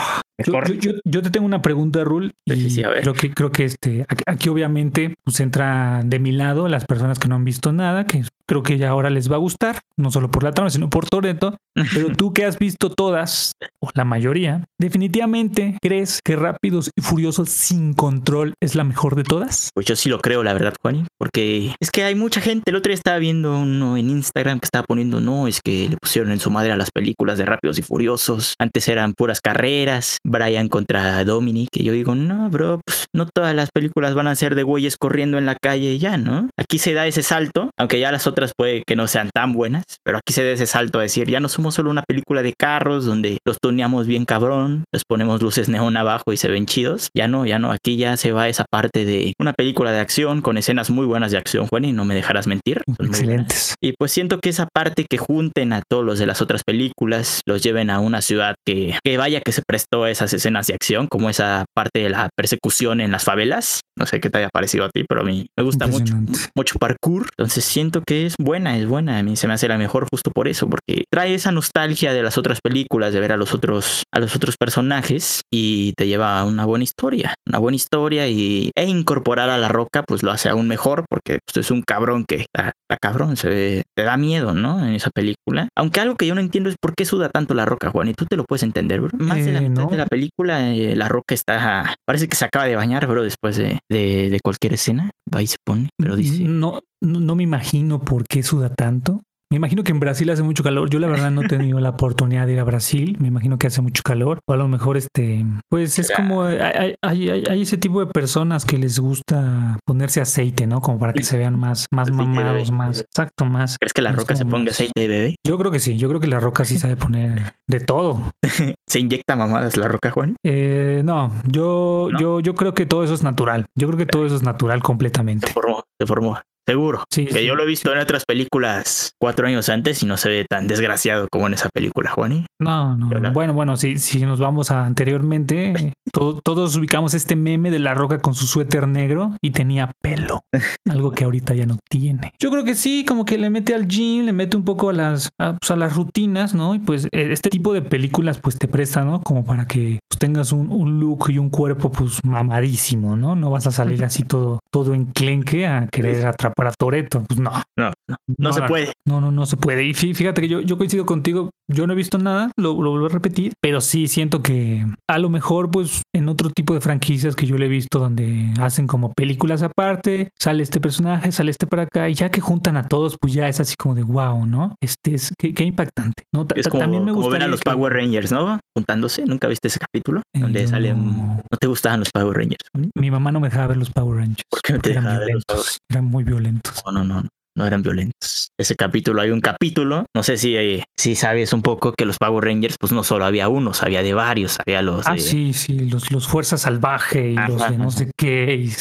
Yo, 1.04 1.22
te 1.22 1.30
tengo 1.30 1.46
una 1.46 1.62
pregunta, 1.62 2.04
Rul. 2.04 2.32
Y 2.46 2.82
Creo 2.82 3.14
que, 3.14 3.32
creo 3.34 3.50
que 3.50 3.64
este, 3.64 4.06
aquí, 4.26 4.48
obviamente 4.48 5.14
pues 5.24 5.40
entra 5.40 6.02
de 6.04 6.18
mi 6.18 6.32
lado 6.32 6.68
las 6.68 6.84
personas 6.84 7.18
que 7.18 7.28
no 7.28 7.34
han 7.34 7.44
visto 7.44 7.72
nada, 7.72 8.06
que 8.06 8.22
creo 8.46 8.62
que 8.62 8.78
ya 8.78 8.90
ahora 8.90 9.10
les 9.10 9.30
va 9.30 9.36
a 9.36 9.40
gustar, 9.40 9.80
no 9.96 10.10
solo 10.10 10.30
por 10.30 10.42
la 10.42 10.52
trama, 10.52 10.70
sino 10.70 10.88
por 10.88 11.08
Toreto. 11.08 11.56
Pero 11.94 12.14
tú 12.16 12.32
que 12.32 12.44
has 12.44 12.58
visto 12.58 12.90
todas, 12.90 13.52
o 13.80 13.90
la 13.94 14.04
mayoría, 14.04 14.64
definitivamente 14.78 15.78
crees 15.80 16.20
que 16.24 16.36
Rápidos 16.36 16.90
y 16.96 17.02
Furiosos 17.02 17.50
sin 17.50 17.92
control 17.92 18.54
es 18.60 18.74
la 18.74 18.84
mejor 18.84 19.16
de 19.16 19.24
todas? 19.24 19.70
Pues 19.74 19.86
yo 19.86 19.96
sí 19.96 20.08
lo 20.08 20.20
creo, 20.20 20.42
la 20.42 20.52
verdad, 20.52 20.74
Juan, 20.80 21.06
porque 21.18 21.74
es 21.80 21.90
que 21.90 22.04
hay 22.04 22.14
mucha 22.14 22.40
gente. 22.40 22.70
El 22.70 22.76
otro 22.76 22.90
día 22.90 22.94
estaba 22.94 23.18
viendo 23.18 23.58
uno 23.60 23.96
en 23.96 24.10
Instagram 24.10 24.60
que 24.60 24.66
estaba 24.66 24.84
poniendo, 24.84 25.20
no, 25.20 25.46
es 25.46 25.60
que 25.62 25.88
le 25.88 25.96
pusieron 25.96 26.32
en 26.32 26.40
su 26.40 26.50
madre 26.50 26.72
a 26.72 26.76
las 26.76 26.90
películas 26.90 27.38
de 27.38 27.44
Rápidos 27.44 27.78
y 27.78 27.82
Furiosos. 27.82 28.54
Antes 28.58 28.88
eran 28.88 29.14
puras 29.14 29.40
carreras, 29.40 30.18
Brian 30.28 30.68
contra 30.68 31.24
Dominic. 31.24 31.70
Y 31.74 31.84
yo 31.84 31.92
digo, 31.92 32.14
no, 32.14 32.48
bro, 32.50 32.80
pues 32.84 32.97
no 33.14 33.26
todas 33.26 33.54
las 33.54 33.70
películas 33.70 34.14
van 34.14 34.26
a 34.26 34.34
ser 34.34 34.54
de 34.54 34.62
güeyes 34.62 34.96
corriendo 34.96 35.38
en 35.38 35.46
la 35.46 35.56
calle 35.56 35.92
y 35.92 35.98
ya, 35.98 36.16
¿no? 36.16 36.48
Aquí 36.58 36.78
se 36.78 36.94
da 36.94 37.06
ese 37.06 37.22
salto, 37.22 37.70
aunque 37.78 38.00
ya 38.00 38.12
las 38.12 38.26
otras 38.26 38.52
puede 38.56 38.82
que 38.86 38.96
no 38.96 39.06
sean 39.06 39.30
tan 39.32 39.52
buenas, 39.52 39.84
pero 40.04 40.18
aquí 40.18 40.32
se 40.32 40.44
da 40.44 40.50
ese 40.50 40.66
salto 40.66 40.98
a 40.98 41.02
decir, 41.02 41.28
ya 41.28 41.40
no 41.40 41.48
somos 41.48 41.74
solo 41.74 41.90
una 41.90 42.02
película 42.02 42.42
de 42.42 42.52
carros 42.52 43.04
donde 43.04 43.38
los 43.44 43.58
tuneamos 43.60 44.06
bien 44.06 44.24
cabrón, 44.24 44.84
les 44.92 45.04
ponemos 45.04 45.42
luces 45.42 45.68
neón 45.68 45.96
abajo 45.96 46.32
y 46.32 46.36
se 46.36 46.48
ven 46.48 46.66
chidos. 46.66 47.08
Ya 47.14 47.28
no, 47.28 47.46
ya 47.46 47.58
no, 47.58 47.72
aquí 47.72 47.96
ya 47.96 48.16
se 48.16 48.32
va 48.32 48.48
esa 48.48 48.64
parte 48.70 49.04
de 49.04 49.32
una 49.38 49.52
película 49.52 49.92
de 49.92 50.00
acción 50.00 50.42
con 50.42 50.58
escenas 50.58 50.90
muy 50.90 51.06
buenas 51.06 51.32
de 51.32 51.38
acción, 51.38 51.66
Juan, 51.66 51.84
y 51.84 51.92
no 51.92 52.04
me 52.04 52.14
dejarás 52.14 52.46
mentir. 52.46 52.82
Excelentes. 52.98 53.74
Y 53.80 53.92
pues 53.92 54.12
siento 54.12 54.38
que 54.40 54.50
esa 54.50 54.68
parte 54.72 55.06
que 55.08 55.18
junten 55.18 55.72
a 55.72 55.82
todos 55.88 56.04
los 56.04 56.18
de 56.18 56.26
las 56.26 56.42
otras 56.42 56.62
películas, 56.64 57.40
los 57.46 57.62
lleven 57.62 57.90
a 57.90 58.00
una 58.00 58.22
ciudad 58.22 58.54
que, 58.66 58.96
que 59.04 59.16
vaya 59.16 59.40
que 59.40 59.52
se 59.52 59.62
prestó 59.66 60.04
a 60.04 60.10
esas 60.10 60.32
escenas 60.32 60.66
de 60.66 60.74
acción, 60.74 61.06
como 61.06 61.30
esa 61.30 61.64
parte 61.74 62.00
de 62.00 62.10
la 62.10 62.28
persecución 62.36 62.97
en 63.00 63.10
las 63.10 63.24
favelas. 63.24 63.80
No 63.98 64.06
sé 64.06 64.20
qué 64.20 64.30
te 64.30 64.38
haya 64.38 64.48
parecido 64.48 64.84
a 64.84 64.90
ti, 64.90 65.04
pero 65.08 65.22
a 65.22 65.24
mí 65.24 65.46
me 65.56 65.64
gusta 65.64 65.86
mucho, 65.86 66.14
mucho 66.54 66.78
parkour. 66.78 67.28
Entonces 67.36 67.64
siento 67.64 68.02
que 68.06 68.26
es 68.26 68.34
buena, 68.38 68.76
es 68.76 68.86
buena. 68.86 69.18
A 69.18 69.22
mí 69.22 69.36
se 69.36 69.48
me 69.48 69.54
hace 69.54 69.66
la 69.68 69.78
mejor 69.78 70.06
justo 70.10 70.30
por 70.30 70.46
eso, 70.46 70.68
porque 70.68 71.04
trae 71.10 71.34
esa 71.34 71.50
nostalgia 71.50 72.12
de 72.12 72.22
las 72.22 72.38
otras 72.38 72.60
películas, 72.60 73.12
de 73.12 73.20
ver 73.20 73.32
a 73.32 73.36
los 73.36 73.54
otros, 73.54 74.04
a 74.12 74.20
los 74.20 74.36
otros 74.36 74.56
personajes 74.56 75.42
y 75.50 75.92
te 75.94 76.06
lleva 76.06 76.38
a 76.38 76.44
una 76.44 76.64
buena 76.64 76.84
historia, 76.84 77.34
una 77.46 77.58
buena 77.58 77.76
historia 77.76 78.28
y 78.28 78.70
e 78.76 78.84
incorporar 78.84 79.50
a 79.50 79.58
la 79.58 79.68
roca, 79.68 80.02
pues 80.02 80.22
lo 80.22 80.30
hace 80.30 80.48
aún 80.48 80.68
mejor, 80.68 81.04
porque 81.08 81.38
pues, 81.44 81.64
es 81.64 81.70
un 81.70 81.82
cabrón 81.82 82.24
que 82.26 82.36
está, 82.36 82.72
cabrón, 83.00 83.36
se 83.36 83.82
te 83.96 84.02
da 84.02 84.16
miedo, 84.16 84.54
¿no? 84.54 84.84
En 84.84 84.94
esa 84.94 85.10
película. 85.10 85.68
Aunque 85.76 86.00
algo 86.00 86.16
que 86.16 86.26
yo 86.26 86.34
no 86.34 86.40
entiendo 86.40 86.70
es 86.70 86.76
por 86.80 86.94
qué 86.94 87.04
suda 87.04 87.28
tanto 87.28 87.54
la 87.54 87.64
roca, 87.64 87.90
Juan, 87.90 88.08
y 88.08 88.14
tú 88.14 88.26
te 88.26 88.36
lo 88.36 88.44
puedes 88.44 88.62
entender, 88.62 89.00
bro. 89.00 89.10
Más 89.18 89.44
de 89.44 89.52
la 89.52 89.58
eh, 89.58 89.68
mitad 89.68 89.88
de 89.88 89.96
la 89.96 90.06
película, 90.06 90.70
eh, 90.70 90.96
la 90.96 91.08
roca 91.08 91.34
está, 91.34 91.96
parece 92.06 92.28
que 92.28 92.36
se 92.36 92.44
acaba 92.44 92.66
de 92.66 92.76
bañar, 92.76 92.87
bro, 93.06 93.22
después 93.22 93.56
de, 93.56 93.80
de, 93.88 94.40
cualquier 94.42 94.74
escena. 94.74 95.10
Va 95.32 95.42
y 95.42 95.46
se 95.46 95.56
pone, 95.64 95.90
pero 95.96 96.16
dice. 96.16 96.44
No, 96.44 96.80
no, 97.02 97.20
no 97.20 97.34
me 97.34 97.42
imagino 97.42 98.00
por 98.00 98.26
qué 98.26 98.42
suda 98.42 98.74
tanto. 98.74 99.22
Me 99.50 99.56
imagino 99.56 99.82
que 99.82 99.92
en 99.92 100.00
Brasil 100.00 100.28
hace 100.28 100.42
mucho 100.42 100.62
calor. 100.62 100.90
Yo 100.90 100.98
la 100.98 101.06
verdad 101.06 101.30
no 101.30 101.42
he 101.42 101.48
tenido 101.48 101.80
la 101.80 101.90
oportunidad 101.90 102.46
de 102.46 102.52
ir 102.52 102.60
a 102.60 102.64
Brasil. 102.64 103.16
Me 103.18 103.28
imagino 103.28 103.56
que 103.56 103.68
hace 103.68 103.80
mucho 103.80 104.02
calor. 104.02 104.40
O 104.46 104.52
a 104.52 104.58
lo 104.58 104.68
mejor 104.68 104.98
este, 104.98 105.42
pues 105.70 105.98
es 105.98 106.12
como 106.14 106.42
hay, 106.42 106.96
hay, 107.00 107.62
ese 107.62 107.78
tipo 107.78 108.00
de 108.00 108.12
personas 108.12 108.66
que 108.66 108.76
les 108.76 108.98
gusta 108.98 109.78
ponerse 109.86 110.20
aceite, 110.20 110.66
¿no? 110.66 110.82
Como 110.82 110.98
para 110.98 111.14
que 111.14 111.22
se 111.22 111.38
vean 111.38 111.58
más, 111.58 111.86
más 111.90 112.10
mamados, 112.10 112.70
más 112.70 113.00
exacto, 113.00 113.46
más. 113.46 113.78
¿Crees 113.80 113.94
que 113.94 114.02
la 114.02 114.12
roca 114.12 114.36
se 114.36 114.44
ponga 114.44 114.70
aceite 114.70 115.00
de 115.00 115.08
bebé? 115.08 115.36
Yo 115.46 115.56
creo 115.56 115.70
que 115.70 115.80
sí. 115.80 115.96
Yo 115.96 116.08
creo 116.10 116.20
que 116.20 116.26
la 116.26 116.40
roca 116.40 116.66
sí 116.66 116.78
sabe 116.78 116.96
poner 116.96 117.54
de 117.66 117.80
todo. 117.80 118.30
¿Se 118.86 119.00
inyecta 119.00 119.34
mamadas 119.34 119.78
la 119.78 119.88
roca, 119.88 120.10
Juan? 120.10 120.36
Eh, 120.44 121.00
no, 121.06 121.32
yo, 121.46 122.10
yo, 122.20 122.40
yo 122.40 122.54
creo 122.54 122.74
que 122.74 122.84
todo 122.84 123.02
eso 123.02 123.14
es 123.14 123.22
natural. 123.22 123.64
Yo 123.74 123.86
creo 123.88 123.96
que 123.96 124.06
todo 124.06 124.26
eso 124.26 124.36
es 124.36 124.42
natural 124.42 124.82
completamente. 124.82 125.46
Se 125.46 125.52
formó, 125.54 125.84
se 125.98 126.06
formó. 126.06 126.38
Seguro. 126.68 127.02
Sí, 127.10 127.24
que 127.24 127.46
yo 127.46 127.54
lo 127.54 127.62
he 127.62 127.66
visto 127.66 127.90
en 127.94 127.98
otras 127.98 128.26
películas 128.26 129.14
cuatro 129.18 129.46
años 129.46 129.70
antes 129.70 130.02
y 130.02 130.06
no 130.06 130.18
se 130.18 130.28
ve 130.28 130.46
tan 130.46 130.68
desgraciado 130.68 131.26
como 131.32 131.46
en 131.46 131.54
esa 131.54 131.70
película, 131.70 132.10
Juani. 132.10 132.44
No, 132.58 132.94
no. 132.94 133.32
Bueno, 133.32 133.54
bueno, 133.54 133.78
si, 133.78 133.96
si 133.96 134.20
nos 134.26 134.38
vamos 134.38 134.70
a 134.70 134.84
anteriormente, 134.84 135.94
todos 136.12 136.76
ubicamos 136.76 137.14
este 137.14 137.36
meme 137.36 137.70
de 137.70 137.78
la 137.78 137.94
roca 137.94 138.18
con 138.18 138.34
su 138.34 138.46
suéter 138.46 138.86
negro 138.86 139.34
y 139.40 139.52
tenía 139.52 139.92
pelo. 140.02 140.42
Algo 140.90 141.12
que 141.12 141.24
ahorita 141.24 141.54
ya 141.54 141.64
no 141.64 141.78
tiene. 141.88 142.34
Yo 142.38 142.50
creo 142.50 142.64
que 142.64 142.74
sí, 142.74 143.06
como 143.08 143.24
que 143.24 143.38
le 143.38 143.48
mete 143.48 143.74
al 143.74 143.88
gym, 143.88 144.26
le 144.26 144.34
mete 144.34 144.58
un 144.58 144.64
poco 144.64 144.90
a 144.90 144.92
las, 144.92 145.30
a, 145.38 145.56
pues, 145.56 145.78
las 145.78 145.96
rutinas, 145.96 146.54
¿no? 146.54 146.74
Y 146.74 146.80
pues 146.80 147.08
e, 147.12 147.32
este 147.32 147.48
tipo 147.48 147.72
de 147.72 147.80
películas 147.80 148.40
pues 148.42 148.58
te 148.58 148.68
presta, 148.68 149.04
¿no? 149.04 149.22
Como 149.22 149.42
para 149.46 149.66
que 149.66 150.00
pues, 150.06 150.18
tengas 150.18 150.52
un, 150.52 150.70
un, 150.70 151.00
look 151.00 151.30
y 151.30 151.38
un 151.38 151.48
cuerpo 151.48 151.90
pues 151.90 152.22
mamadísimo, 152.24 153.16
¿no? 153.16 153.36
No 153.36 153.50
vas 153.50 153.66
a 153.66 153.70
salir 153.70 154.04
así 154.04 154.22
todo, 154.22 154.60
todo 154.70 154.92
enclenque 154.92 155.66
a 155.66 155.86
querer 155.86 156.26
atrapar 156.26 156.57
para 156.58 156.72
Toreto. 156.72 157.22
Pues 157.28 157.38
no. 157.38 157.52
No, 157.76 157.92
no, 158.36 158.52
se 158.52 158.62
puede. 158.62 158.92
No, 159.04 159.20
no, 159.20 159.30
no 159.30 159.46
se 159.46 159.56
puede. 159.56 159.84
Y 159.84 159.94
fíjate 159.94 160.40
que 160.40 160.48
yo, 160.48 160.60
yo 160.60 160.76
coincido 160.76 161.06
contigo. 161.06 161.50
Yo 161.70 161.86
no 161.86 161.92
he 161.92 161.96
visto 161.96 162.18
nada, 162.18 162.50
lo, 162.56 162.80
lo 162.82 162.90
vuelvo 162.90 163.06
a 163.06 163.10
repetir, 163.10 163.52
pero 163.60 163.80
sí 163.82 164.08
siento 164.08 164.42
que 164.42 164.86
a 165.06 165.18
lo 165.18 165.28
mejor, 165.28 165.70
pues 165.70 166.02
en 166.14 166.28
otro 166.28 166.48
tipo 166.50 166.72
de 166.72 166.80
franquicias 166.80 167.36
que 167.36 167.46
yo 167.46 167.58
le 167.58 167.66
he 167.66 167.68
visto 167.68 167.98
donde 167.98 168.54
hacen 168.58 168.86
como 168.86 169.12
películas 169.12 169.62
aparte, 169.62 170.30
sale 170.38 170.62
este 170.62 170.80
personaje, 170.80 171.30
sale 171.30 171.50
este 171.50 171.66
para 171.66 171.82
acá, 171.82 172.08
y 172.08 172.14
ya 172.14 172.30
que 172.30 172.40
juntan 172.40 172.78
a 172.78 172.88
todos, 172.88 173.16
pues 173.20 173.34
ya 173.34 173.48
es 173.48 173.60
así 173.60 173.74
como 173.76 173.94
de 173.94 174.02
wow, 174.02 174.46
¿no? 174.46 174.76
Este 174.80 175.14
es 175.14 175.32
qué, 175.38 175.62
impactante. 175.62 176.24
¿no? 176.32 176.46
Es 176.54 176.68
como, 176.68 176.80
También 176.80 177.04
me 177.04 177.12
como 177.12 177.28
ver 177.28 177.42
a 177.42 177.48
los 177.48 177.60
Power 177.60 177.92
Rangers, 177.92 178.32
¿no? 178.32 178.60
Juntándose. 178.74 179.24
¿Nunca 179.26 179.46
viste 179.46 179.68
ese 179.68 179.78
capítulo? 179.78 180.22
Eh, 180.34 180.40
donde 180.40 180.66
salen. 180.66 181.06
¿No 181.06 181.58
te 181.60 181.66
gustaban 181.66 182.00
los 182.00 182.10
Power 182.10 182.36
Rangers? 182.36 182.64
Mi 182.94 183.10
mamá 183.10 183.30
no 183.30 183.40
me 183.40 183.48
dejaba 183.48 183.68
ver 183.68 183.76
los 183.76 183.90
Power 183.90 184.18
Rangers. 184.18 184.44
¿Por 184.48 184.62
qué 184.62 184.72
no 184.72 184.80
te 184.80 184.90
dejaba 184.90 185.18
ver 185.18 185.34
los 185.34 185.44
Power 185.44 185.64
Eran 185.90 186.04
muy 186.06 186.24
violentos. 186.24 186.82
No, 186.86 186.92
no, 186.92 187.04
no, 187.04 187.28
no 187.58 187.66
eran 187.66 187.82
violentos. 187.82 188.52
Ese 188.56 188.76
capítulo, 188.76 189.20
hay 189.20 189.30
un 189.30 189.40
capítulo, 189.40 190.06
no 190.14 190.22
sé 190.22 190.38
si, 190.38 190.56
eh, 190.56 190.84
si 190.96 191.16
sabes 191.16 191.52
un 191.52 191.60
poco 191.60 191.92
que 191.92 192.06
los 192.06 192.16
Power 192.16 192.44
Rangers, 192.44 192.76
pues 192.78 192.92
no 192.92 193.02
solo 193.02 193.24
había 193.24 193.48
unos, 193.48 193.82
había 193.82 194.02
de 194.02 194.14
varios, 194.14 194.58
había 194.64 194.80
los... 194.80 195.06
Ah, 195.06 195.18
sí, 195.18 195.52
sí, 195.52 195.90
los, 195.90 196.10
los 196.12 196.28
Fuerza 196.28 196.56
Salvaje 196.56 197.32
y 197.32 197.34
los 197.34 197.68
de 197.68 197.76
no 197.76 197.90
sé 197.90 198.10
qué, 198.16 198.54
y 198.54 198.72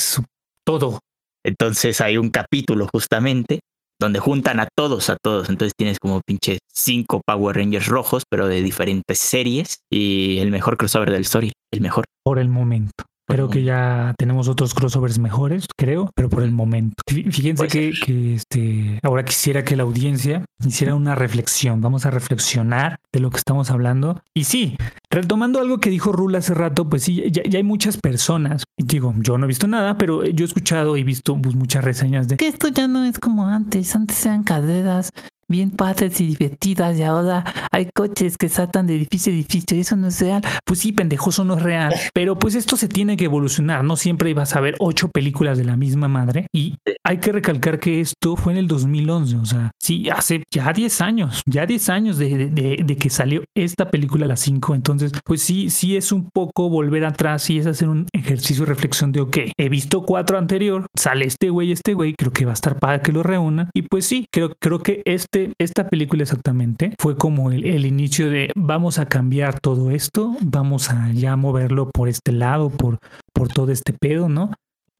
todo. 0.63 0.99
Entonces 1.43 1.99
hay 2.01 2.17
un 2.17 2.29
capítulo 2.29 2.87
justamente 2.93 3.61
donde 3.99 4.19
juntan 4.19 4.59
a 4.59 4.67
todos, 4.75 5.09
a 5.09 5.17
todos. 5.21 5.49
Entonces 5.49 5.73
tienes 5.75 5.97
como 5.99 6.21
pinche 6.21 6.59
cinco 6.71 7.21
Power 7.25 7.55
Rangers 7.55 7.87
rojos, 7.87 8.23
pero 8.29 8.47
de 8.47 8.61
diferentes 8.61 9.17
series. 9.17 9.79
Y 9.91 10.37
el 10.39 10.51
mejor 10.51 10.77
crossover 10.77 11.09
del 11.09 11.21
story, 11.21 11.51
el 11.71 11.81
mejor. 11.81 12.05
Por 12.23 12.37
el 12.37 12.49
momento. 12.49 13.05
Creo 13.27 13.49
que 13.49 13.63
ya 13.63 14.15
tenemos 14.17 14.47
otros 14.47 14.73
crossovers 14.73 15.19
mejores, 15.19 15.65
creo, 15.77 16.09
pero 16.15 16.29
por 16.29 16.43
el 16.43 16.51
momento. 16.51 16.95
Fíjense 17.07 17.67
que, 17.67 17.91
que, 18.03 18.35
este, 18.35 18.99
ahora 19.03 19.25
quisiera 19.25 19.65
que 19.65 19.75
la 19.75 19.83
audiencia 19.83 20.45
hiciera 20.65 20.95
una 20.95 21.13
reflexión. 21.13 21.81
Vamos 21.81 22.05
a 22.05 22.11
reflexionar 22.11 22.99
de 23.11 23.19
lo 23.19 23.29
que 23.29 23.37
estamos 23.37 23.69
hablando. 23.69 24.21
Y 24.33 24.45
sí, 24.45 24.77
retomando 25.11 25.59
algo 25.59 25.79
que 25.79 25.89
dijo 25.89 26.13
Rula 26.13 26.37
hace 26.37 26.53
rato, 26.53 26.89
pues 26.89 27.03
sí, 27.03 27.23
ya, 27.29 27.43
hay 27.53 27.63
muchas 27.63 27.97
personas. 27.97 28.63
Digo, 28.77 29.13
yo 29.17 29.37
no 29.37 29.45
he 29.45 29.47
visto 29.47 29.67
nada, 29.67 29.97
pero 29.97 30.23
yo 30.25 30.45
he 30.45 30.47
escuchado 30.47 30.95
y 30.95 31.03
visto 31.03 31.37
pues, 31.41 31.55
muchas 31.55 31.83
reseñas 31.83 32.27
de 32.27 32.37
que 32.37 32.47
esto 32.47 32.69
ya 32.69 32.87
no 32.87 33.03
es 33.03 33.19
como 33.19 33.47
antes. 33.47 33.95
Antes 33.95 34.25
eran 34.25 34.43
carreras 34.43 35.11
bien 35.49 35.71
padres 35.71 36.19
y 36.21 36.27
divertidas 36.27 36.97
y 36.97 37.03
ahora 37.03 37.43
hay 37.71 37.89
coches 37.93 38.37
que 38.37 38.49
saltan 38.49 38.87
de 38.87 38.95
edificio 38.95 39.31
a 39.31 39.35
edificio 39.35 39.77
y 39.77 39.81
eso 39.81 39.95
no 39.95 40.07
es 40.07 40.19
real. 40.19 40.41
Pues 40.65 40.79
sí, 40.79 40.91
pendejoso 40.91 41.43
no 41.43 41.55
es 41.55 41.63
real, 41.63 41.93
pero 42.13 42.37
pues 42.37 42.55
esto 42.55 42.77
se 42.77 42.87
tiene 42.87 43.17
que 43.17 43.25
evolucionar, 43.25 43.83
no 43.83 43.95
siempre 43.95 44.29
ibas 44.29 44.55
a 44.55 44.61
ver 44.61 44.75
ocho 44.79 45.09
películas 45.09 45.57
de 45.57 45.65
la 45.65 45.77
misma 45.77 46.07
madre. 46.07 46.47
Y 46.53 46.75
hay 47.03 47.19
que 47.19 47.31
recalcar 47.31 47.79
que 47.79 48.01
esto 48.01 48.35
fue 48.35 48.53
en 48.53 48.59
el 48.59 48.67
2011, 48.67 49.37
o 49.37 49.45
sea, 49.45 49.71
sí, 49.81 50.09
hace 50.09 50.43
ya 50.53 50.73
10 50.73 51.01
años, 51.01 51.41
ya 51.45 51.65
10 51.65 51.89
años 51.89 52.17
de, 52.17 52.49
de, 52.49 52.97
que 52.97 53.09
salió 53.09 53.43
esta 53.55 53.89
película 53.89 54.25
a 54.25 54.29
las 54.29 54.39
5, 54.41 54.75
entonces 54.75 55.11
pues 55.23 55.41
sí, 55.41 55.69
sí 55.69 55.95
es 55.95 56.11
un 56.11 56.29
poco 56.31 56.69
volver 56.69 57.05
atrás 57.05 57.49
y 57.49 57.59
es 57.59 57.67
hacer 57.67 57.89
un 57.89 58.07
ejercicio 58.11 58.65
de 58.65 58.69
reflexión 58.69 59.11
de, 59.11 59.21
ok, 59.21 59.37
he 59.57 59.69
visto 59.69 60.03
cuatro 60.03 60.37
anterior, 60.37 60.87
sale 60.95 61.25
este 61.25 61.49
güey, 61.49 61.71
este 61.71 61.93
güey, 61.93 62.15
creo 62.15 62.33
que 62.33 62.45
va 62.45 62.51
a 62.51 62.53
estar 62.53 62.79
para 62.79 63.01
que 63.01 63.11
lo 63.11 63.23
reúna 63.23 63.69
y 63.73 63.83
pues 63.83 64.05
sí, 64.05 64.27
creo, 64.31 64.53
creo 64.59 64.79
que 64.79 65.01
este 65.05 65.36
este, 65.37 65.53
esta 65.59 65.87
película 65.87 66.23
exactamente 66.23 66.93
fue 66.99 67.15
como 67.15 67.51
el, 67.51 67.85
inicio 67.85 68.29
de 68.29 68.51
vamos 68.55 68.99
a 68.99 69.05
cambiar 69.05 69.59
todo 69.59 69.91
esto, 69.91 70.35
vamos 70.41 70.89
a 70.89 71.11
ya 71.11 71.35
moverlo 71.35 71.89
por 71.91 72.09
este 72.09 72.31
lado, 72.31 72.69
por, 72.69 72.97
por 73.33 73.47
todo 73.47 73.71
este 73.71 73.93
pedo, 73.93 74.29
¿no? 74.29 74.51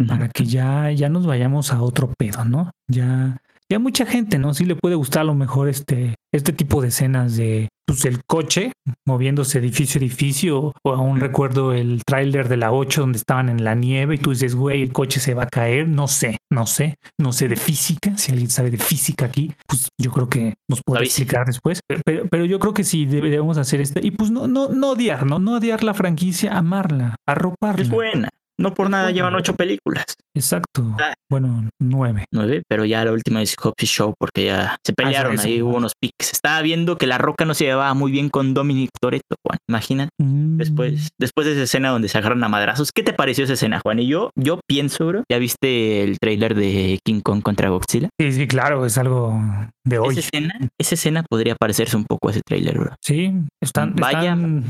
Para 0.08 0.30
que 0.30 0.46
ya, 0.46 0.92
ya 0.92 1.10
nos 1.10 1.26
vayamos 1.26 1.74
a 1.74 1.82
otro 1.82 2.14
pedo, 2.16 2.46
¿no? 2.46 2.72
Ya, 2.88 3.42
Y 3.70 3.76
a 3.76 3.80
mucha 3.80 4.06
gente, 4.06 4.40
¿no? 4.40 4.54
Sí 4.54 4.66
le 4.66 4.76
puede 4.76 4.96
gustar 4.96 5.22
a 5.22 5.26
lo 5.26 5.36
mejor 5.36 5.68
este, 5.68 6.16
este 6.34 6.54
tipo 6.54 6.82
de 6.82 6.88
escenas 6.88 7.36
de 7.36 7.68
pues, 7.86 8.06
el 8.06 8.24
coche 8.26 8.72
moviéndose 9.06 9.60
edificio 9.60 10.00
a 10.00 10.04
edificio. 10.04 10.74
O 10.84 10.94
aún 10.94 11.20
recuerdo 11.20 11.74
el 11.74 12.02
tráiler 12.06 12.48
de 12.48 12.56
la 12.56 12.72
8 12.72 13.02
donde 13.02 13.18
estaban 13.18 13.50
en 13.50 13.66
la 13.66 13.76
nieve 13.76 14.16
y 14.16 14.18
tú 14.20 14.30
dices, 14.30 14.56
güey, 14.56 14.84
el 14.84 14.94
coche 14.94 15.20
se 15.20 15.34
va 15.34 15.44
a 15.44 15.48
caer. 15.48 15.88
No 15.90 16.08
sé, 16.08 16.38
no 16.50 16.66
sé, 16.66 16.96
no 17.20 17.34
sé 17.34 17.50
de 17.50 17.58
física. 17.58 18.18
Si 18.18 18.32
alguien 18.32 18.50
sabe 18.50 18.72
de 18.72 18.78
física 18.78 19.26
aquí, 19.26 19.54
pues 19.68 19.90
yo 20.00 20.12
creo 20.12 20.30
que 20.30 20.54
nos 20.70 20.82
puede 20.86 21.04
explicar 21.04 21.46
después. 21.46 21.82
Pero, 22.06 22.26
pero 22.30 22.46
yo 22.46 22.60
creo 22.60 22.74
que 22.74 22.86
sí 22.86 23.06
deberíamos 23.06 23.58
hacer 23.58 23.82
este. 23.82 24.06
Y 24.06 24.12
pues 24.12 24.32
no, 24.32 24.48
no, 24.48 24.70
no 24.70 24.92
odiar, 24.92 25.26
¿no? 25.26 25.40
No 25.40 25.56
odiar 25.56 25.84
la 25.84 25.94
franquicia, 25.94 26.58
amarla, 26.58 27.18
arroparla. 27.26 27.84
Es 27.84 27.90
buena. 27.90 28.30
No 28.60 28.74
por 28.74 28.90
nada 28.90 29.12
llevan 29.12 29.36
ocho 29.36 29.56
películas. 29.56 30.06
Exacto. 30.36 30.96
Ah. 31.00 31.14
Bueno, 31.30 31.68
nueve. 31.82 32.26
Nueve, 32.34 32.64
pero 32.70 32.86
ya 32.86 33.04
la 33.04 33.12
última 33.12 33.42
es 33.42 33.56
Hobbs 33.62 33.84
Show 33.86 34.14
porque 34.20 34.46
ya 34.46 34.78
se 34.86 34.94
pelearon, 34.94 35.34
eso, 35.36 35.48
ahí 35.48 35.62
hubo 35.62 35.76
unos 35.78 35.94
piques. 36.00 36.32
Estaba 36.32 36.62
viendo 36.62 36.98
que 36.98 37.06
La 37.08 37.18
Roca 37.18 37.44
no 37.46 37.54
se 37.54 37.66
llevaba 37.66 37.94
muy 37.94 38.12
bien 38.12 38.30
con 38.30 38.54
Dominic 38.54 38.90
Toretto, 39.02 39.36
Juan. 39.46 39.58
Imagínate. 39.70 40.10
Mm. 40.22 40.58
Después, 40.58 41.10
después 41.20 41.48
de 41.48 41.54
esa 41.54 41.64
escena 41.64 41.90
donde 41.90 42.08
se 42.08 42.18
agarran 42.18 42.44
a 42.44 42.50
madrazos, 42.50 42.92
¿qué 42.94 43.04
te 43.04 43.14
pareció 43.14 43.44
esa 43.44 43.54
escena, 43.54 43.80
Juan? 43.84 44.00
Y 44.00 44.08
yo, 44.08 44.30
yo 44.36 44.60
pienso, 44.68 45.06
bro, 45.08 45.24
¿ya 45.30 45.38
viste 45.38 46.04
el 46.04 46.18
tráiler 46.20 46.56
de 46.56 47.00
King 47.06 47.22
Kong 47.22 47.42
contra 47.42 47.70
Godzilla? 47.70 48.10
Sí, 48.20 48.32
sí, 48.32 48.48
claro, 48.48 48.86
es 48.86 48.98
algo 48.98 49.40
de 49.86 50.00
hoy. 50.00 50.12
Esa 50.12 50.20
escena, 50.22 50.60
esa 50.80 50.96
escena 50.96 51.24
podría 51.30 51.56
parecerse 51.56 51.98
un 51.98 52.06
poco 52.06 52.30
a 52.30 52.32
ese 52.32 52.42
tráiler, 52.46 52.78
bro. 52.80 52.96
Sí, 53.04 53.34
están, 53.62 53.96
Vaya- 53.96 54.34
están- 54.34 54.70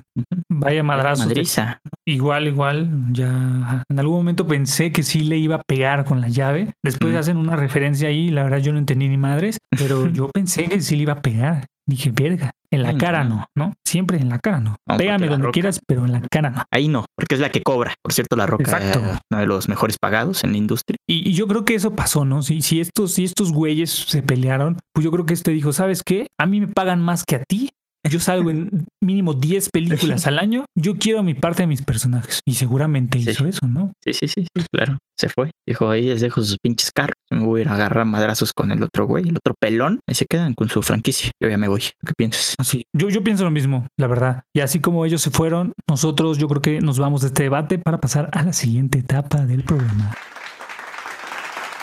vaya 0.49 0.83
madrazos. 0.83 1.25
Madriza. 1.27 1.79
Igual, 2.07 2.47
igual, 2.47 2.89
ya 3.11 3.76
en 3.89 3.99
algún 3.99 4.17
momento 4.17 4.47
pensé 4.47 4.91
que 4.91 5.03
sí 5.03 5.21
le 5.21 5.37
iba 5.37 5.55
a 5.57 5.61
pegar 5.67 6.05
con 6.05 6.21
la 6.21 6.27
llave. 6.29 6.73
Después 6.83 7.13
Mm. 7.13 7.17
hacen 7.17 7.37
una 7.37 7.55
referencia 7.55 8.09
ahí, 8.09 8.29
la 8.29 8.43
verdad 8.43 8.57
yo 8.59 8.71
no 8.73 8.79
entendí 8.79 9.07
ni 9.07 9.17
madres, 9.17 9.57
pero 9.69 10.07
yo 10.13 10.29
pensé 10.29 10.65
que 10.65 10.81
sí 10.81 10.95
le 10.95 11.03
iba 11.03 11.13
a 11.13 11.21
pegar. 11.21 11.65
Dije, 11.89 12.11
verga, 12.13 12.51
en 12.69 12.83
la 12.83 12.91
Mm. 12.91 12.97
cara 12.97 13.23
no, 13.23 13.45
¿no? 13.55 13.73
Siempre 13.87 14.17
en 14.17 14.27
la 14.27 14.39
cara 14.39 14.59
no. 14.59 14.75
Pégame 14.97 15.27
donde 15.27 15.45
Roca- 15.45 15.53
quieras, 15.53 15.79
pero 15.87 16.03
en 16.03 16.11
la 16.11 16.19
cara 16.29 16.49
no. 16.49 16.63
Ahí 16.69 16.89
no, 16.89 17.05
porque 17.15 17.35
es 17.35 17.39
la 17.41 17.49
que 17.49 17.61
cobra. 17.63 17.93
Por 18.03 18.11
cierto, 18.11 18.35
La 18.35 18.45
Roca 18.45 18.63
Exacto. 18.65 18.99
es 18.99 19.19
uno 19.31 19.39
de 19.39 19.47
los 19.47 19.69
mejores 19.69 19.95
pagados 19.97 20.43
en 20.43 20.51
la 20.51 20.57
industria. 20.57 20.97
Y, 21.09 21.29
y 21.29 21.33
yo 21.33 21.47
creo 21.47 21.63
que 21.63 21.75
eso 21.75 21.95
pasó, 21.95 22.25
¿no? 22.25 22.41
Si, 22.41 22.61
si, 22.61 22.81
estos, 22.81 23.13
si 23.13 23.23
estos 23.23 23.53
güeyes 23.53 23.89
se 23.89 24.21
pelearon, 24.21 24.77
pues 24.93 25.05
yo 25.05 25.11
creo 25.11 25.25
que 25.25 25.33
este 25.33 25.51
dijo, 25.51 25.71
¿sabes 25.71 26.03
qué? 26.03 26.27
A 26.37 26.45
mí 26.45 26.59
me 26.59 26.67
pagan 26.67 27.01
más 27.01 27.23
que 27.23 27.37
a 27.37 27.43
ti. 27.47 27.69
Yo 28.09 28.19
salgo 28.19 28.49
en 28.51 28.85
mínimo 29.03 29.33
10 29.33 29.69
películas 29.69 30.27
al 30.27 30.39
año. 30.39 30.65
Yo 30.77 30.95
quiero 30.97 31.23
mi 31.23 31.33
parte 31.33 31.63
de 31.63 31.67
mis 31.67 31.81
personajes. 31.81 32.39
Y 32.45 32.53
seguramente 32.55 33.19
Sí. 33.21 33.29
hizo 33.29 33.45
eso, 33.47 33.67
¿no? 33.67 33.91
Sí, 34.03 34.13
sí, 34.13 34.27
sí, 34.27 34.47
sí, 34.55 34.65
claro. 34.71 34.97
Se 35.19 35.29
fue. 35.29 35.51
Dijo, 35.67 35.89
ahí 35.89 36.03
les 36.07 36.21
dejo 36.21 36.41
sus 36.43 36.57
pinches 36.61 36.91
carros. 36.91 37.15
Me 37.31 37.43
voy 37.43 37.59
a 37.59 37.63
ir 37.63 37.69
a 37.69 37.73
agarrar 37.73 38.05
madrazos 38.05 38.51
con 38.53 38.71
el 38.71 38.83
otro 38.83 39.05
güey, 39.07 39.27
el 39.27 39.35
otro 39.37 39.55
pelón. 39.59 39.99
Ahí 40.07 40.15
se 40.15 40.25
quedan 40.25 40.53
con 40.53 40.69
su 40.69 40.81
franquicia. 40.83 41.31
Yo 41.41 41.49
ya 41.49 41.57
me 41.57 41.67
voy. 41.67 41.81
¿Qué 42.05 42.13
piensas? 42.17 42.55
Así. 42.57 42.83
Yo, 42.95 43.09
yo 43.09 43.23
pienso 43.23 43.43
lo 43.43 43.51
mismo, 43.51 43.87
la 43.99 44.07
verdad. 44.07 44.43
Y 44.55 44.61
así 44.61 44.79
como 44.79 45.05
ellos 45.05 45.21
se 45.21 45.31
fueron, 45.31 45.73
nosotros 45.89 46.37
yo 46.37 46.47
creo 46.47 46.61
que 46.61 46.81
nos 46.81 46.99
vamos 46.99 47.21
de 47.21 47.27
este 47.27 47.43
debate 47.43 47.79
para 47.79 47.99
pasar 47.99 48.29
a 48.31 48.43
la 48.43 48.53
siguiente 48.53 48.99
etapa 48.99 49.45
del 49.45 49.63
programa. 49.63 50.13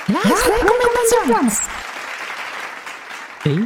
Las 0.06 0.22
recomendaciones. 0.24 1.60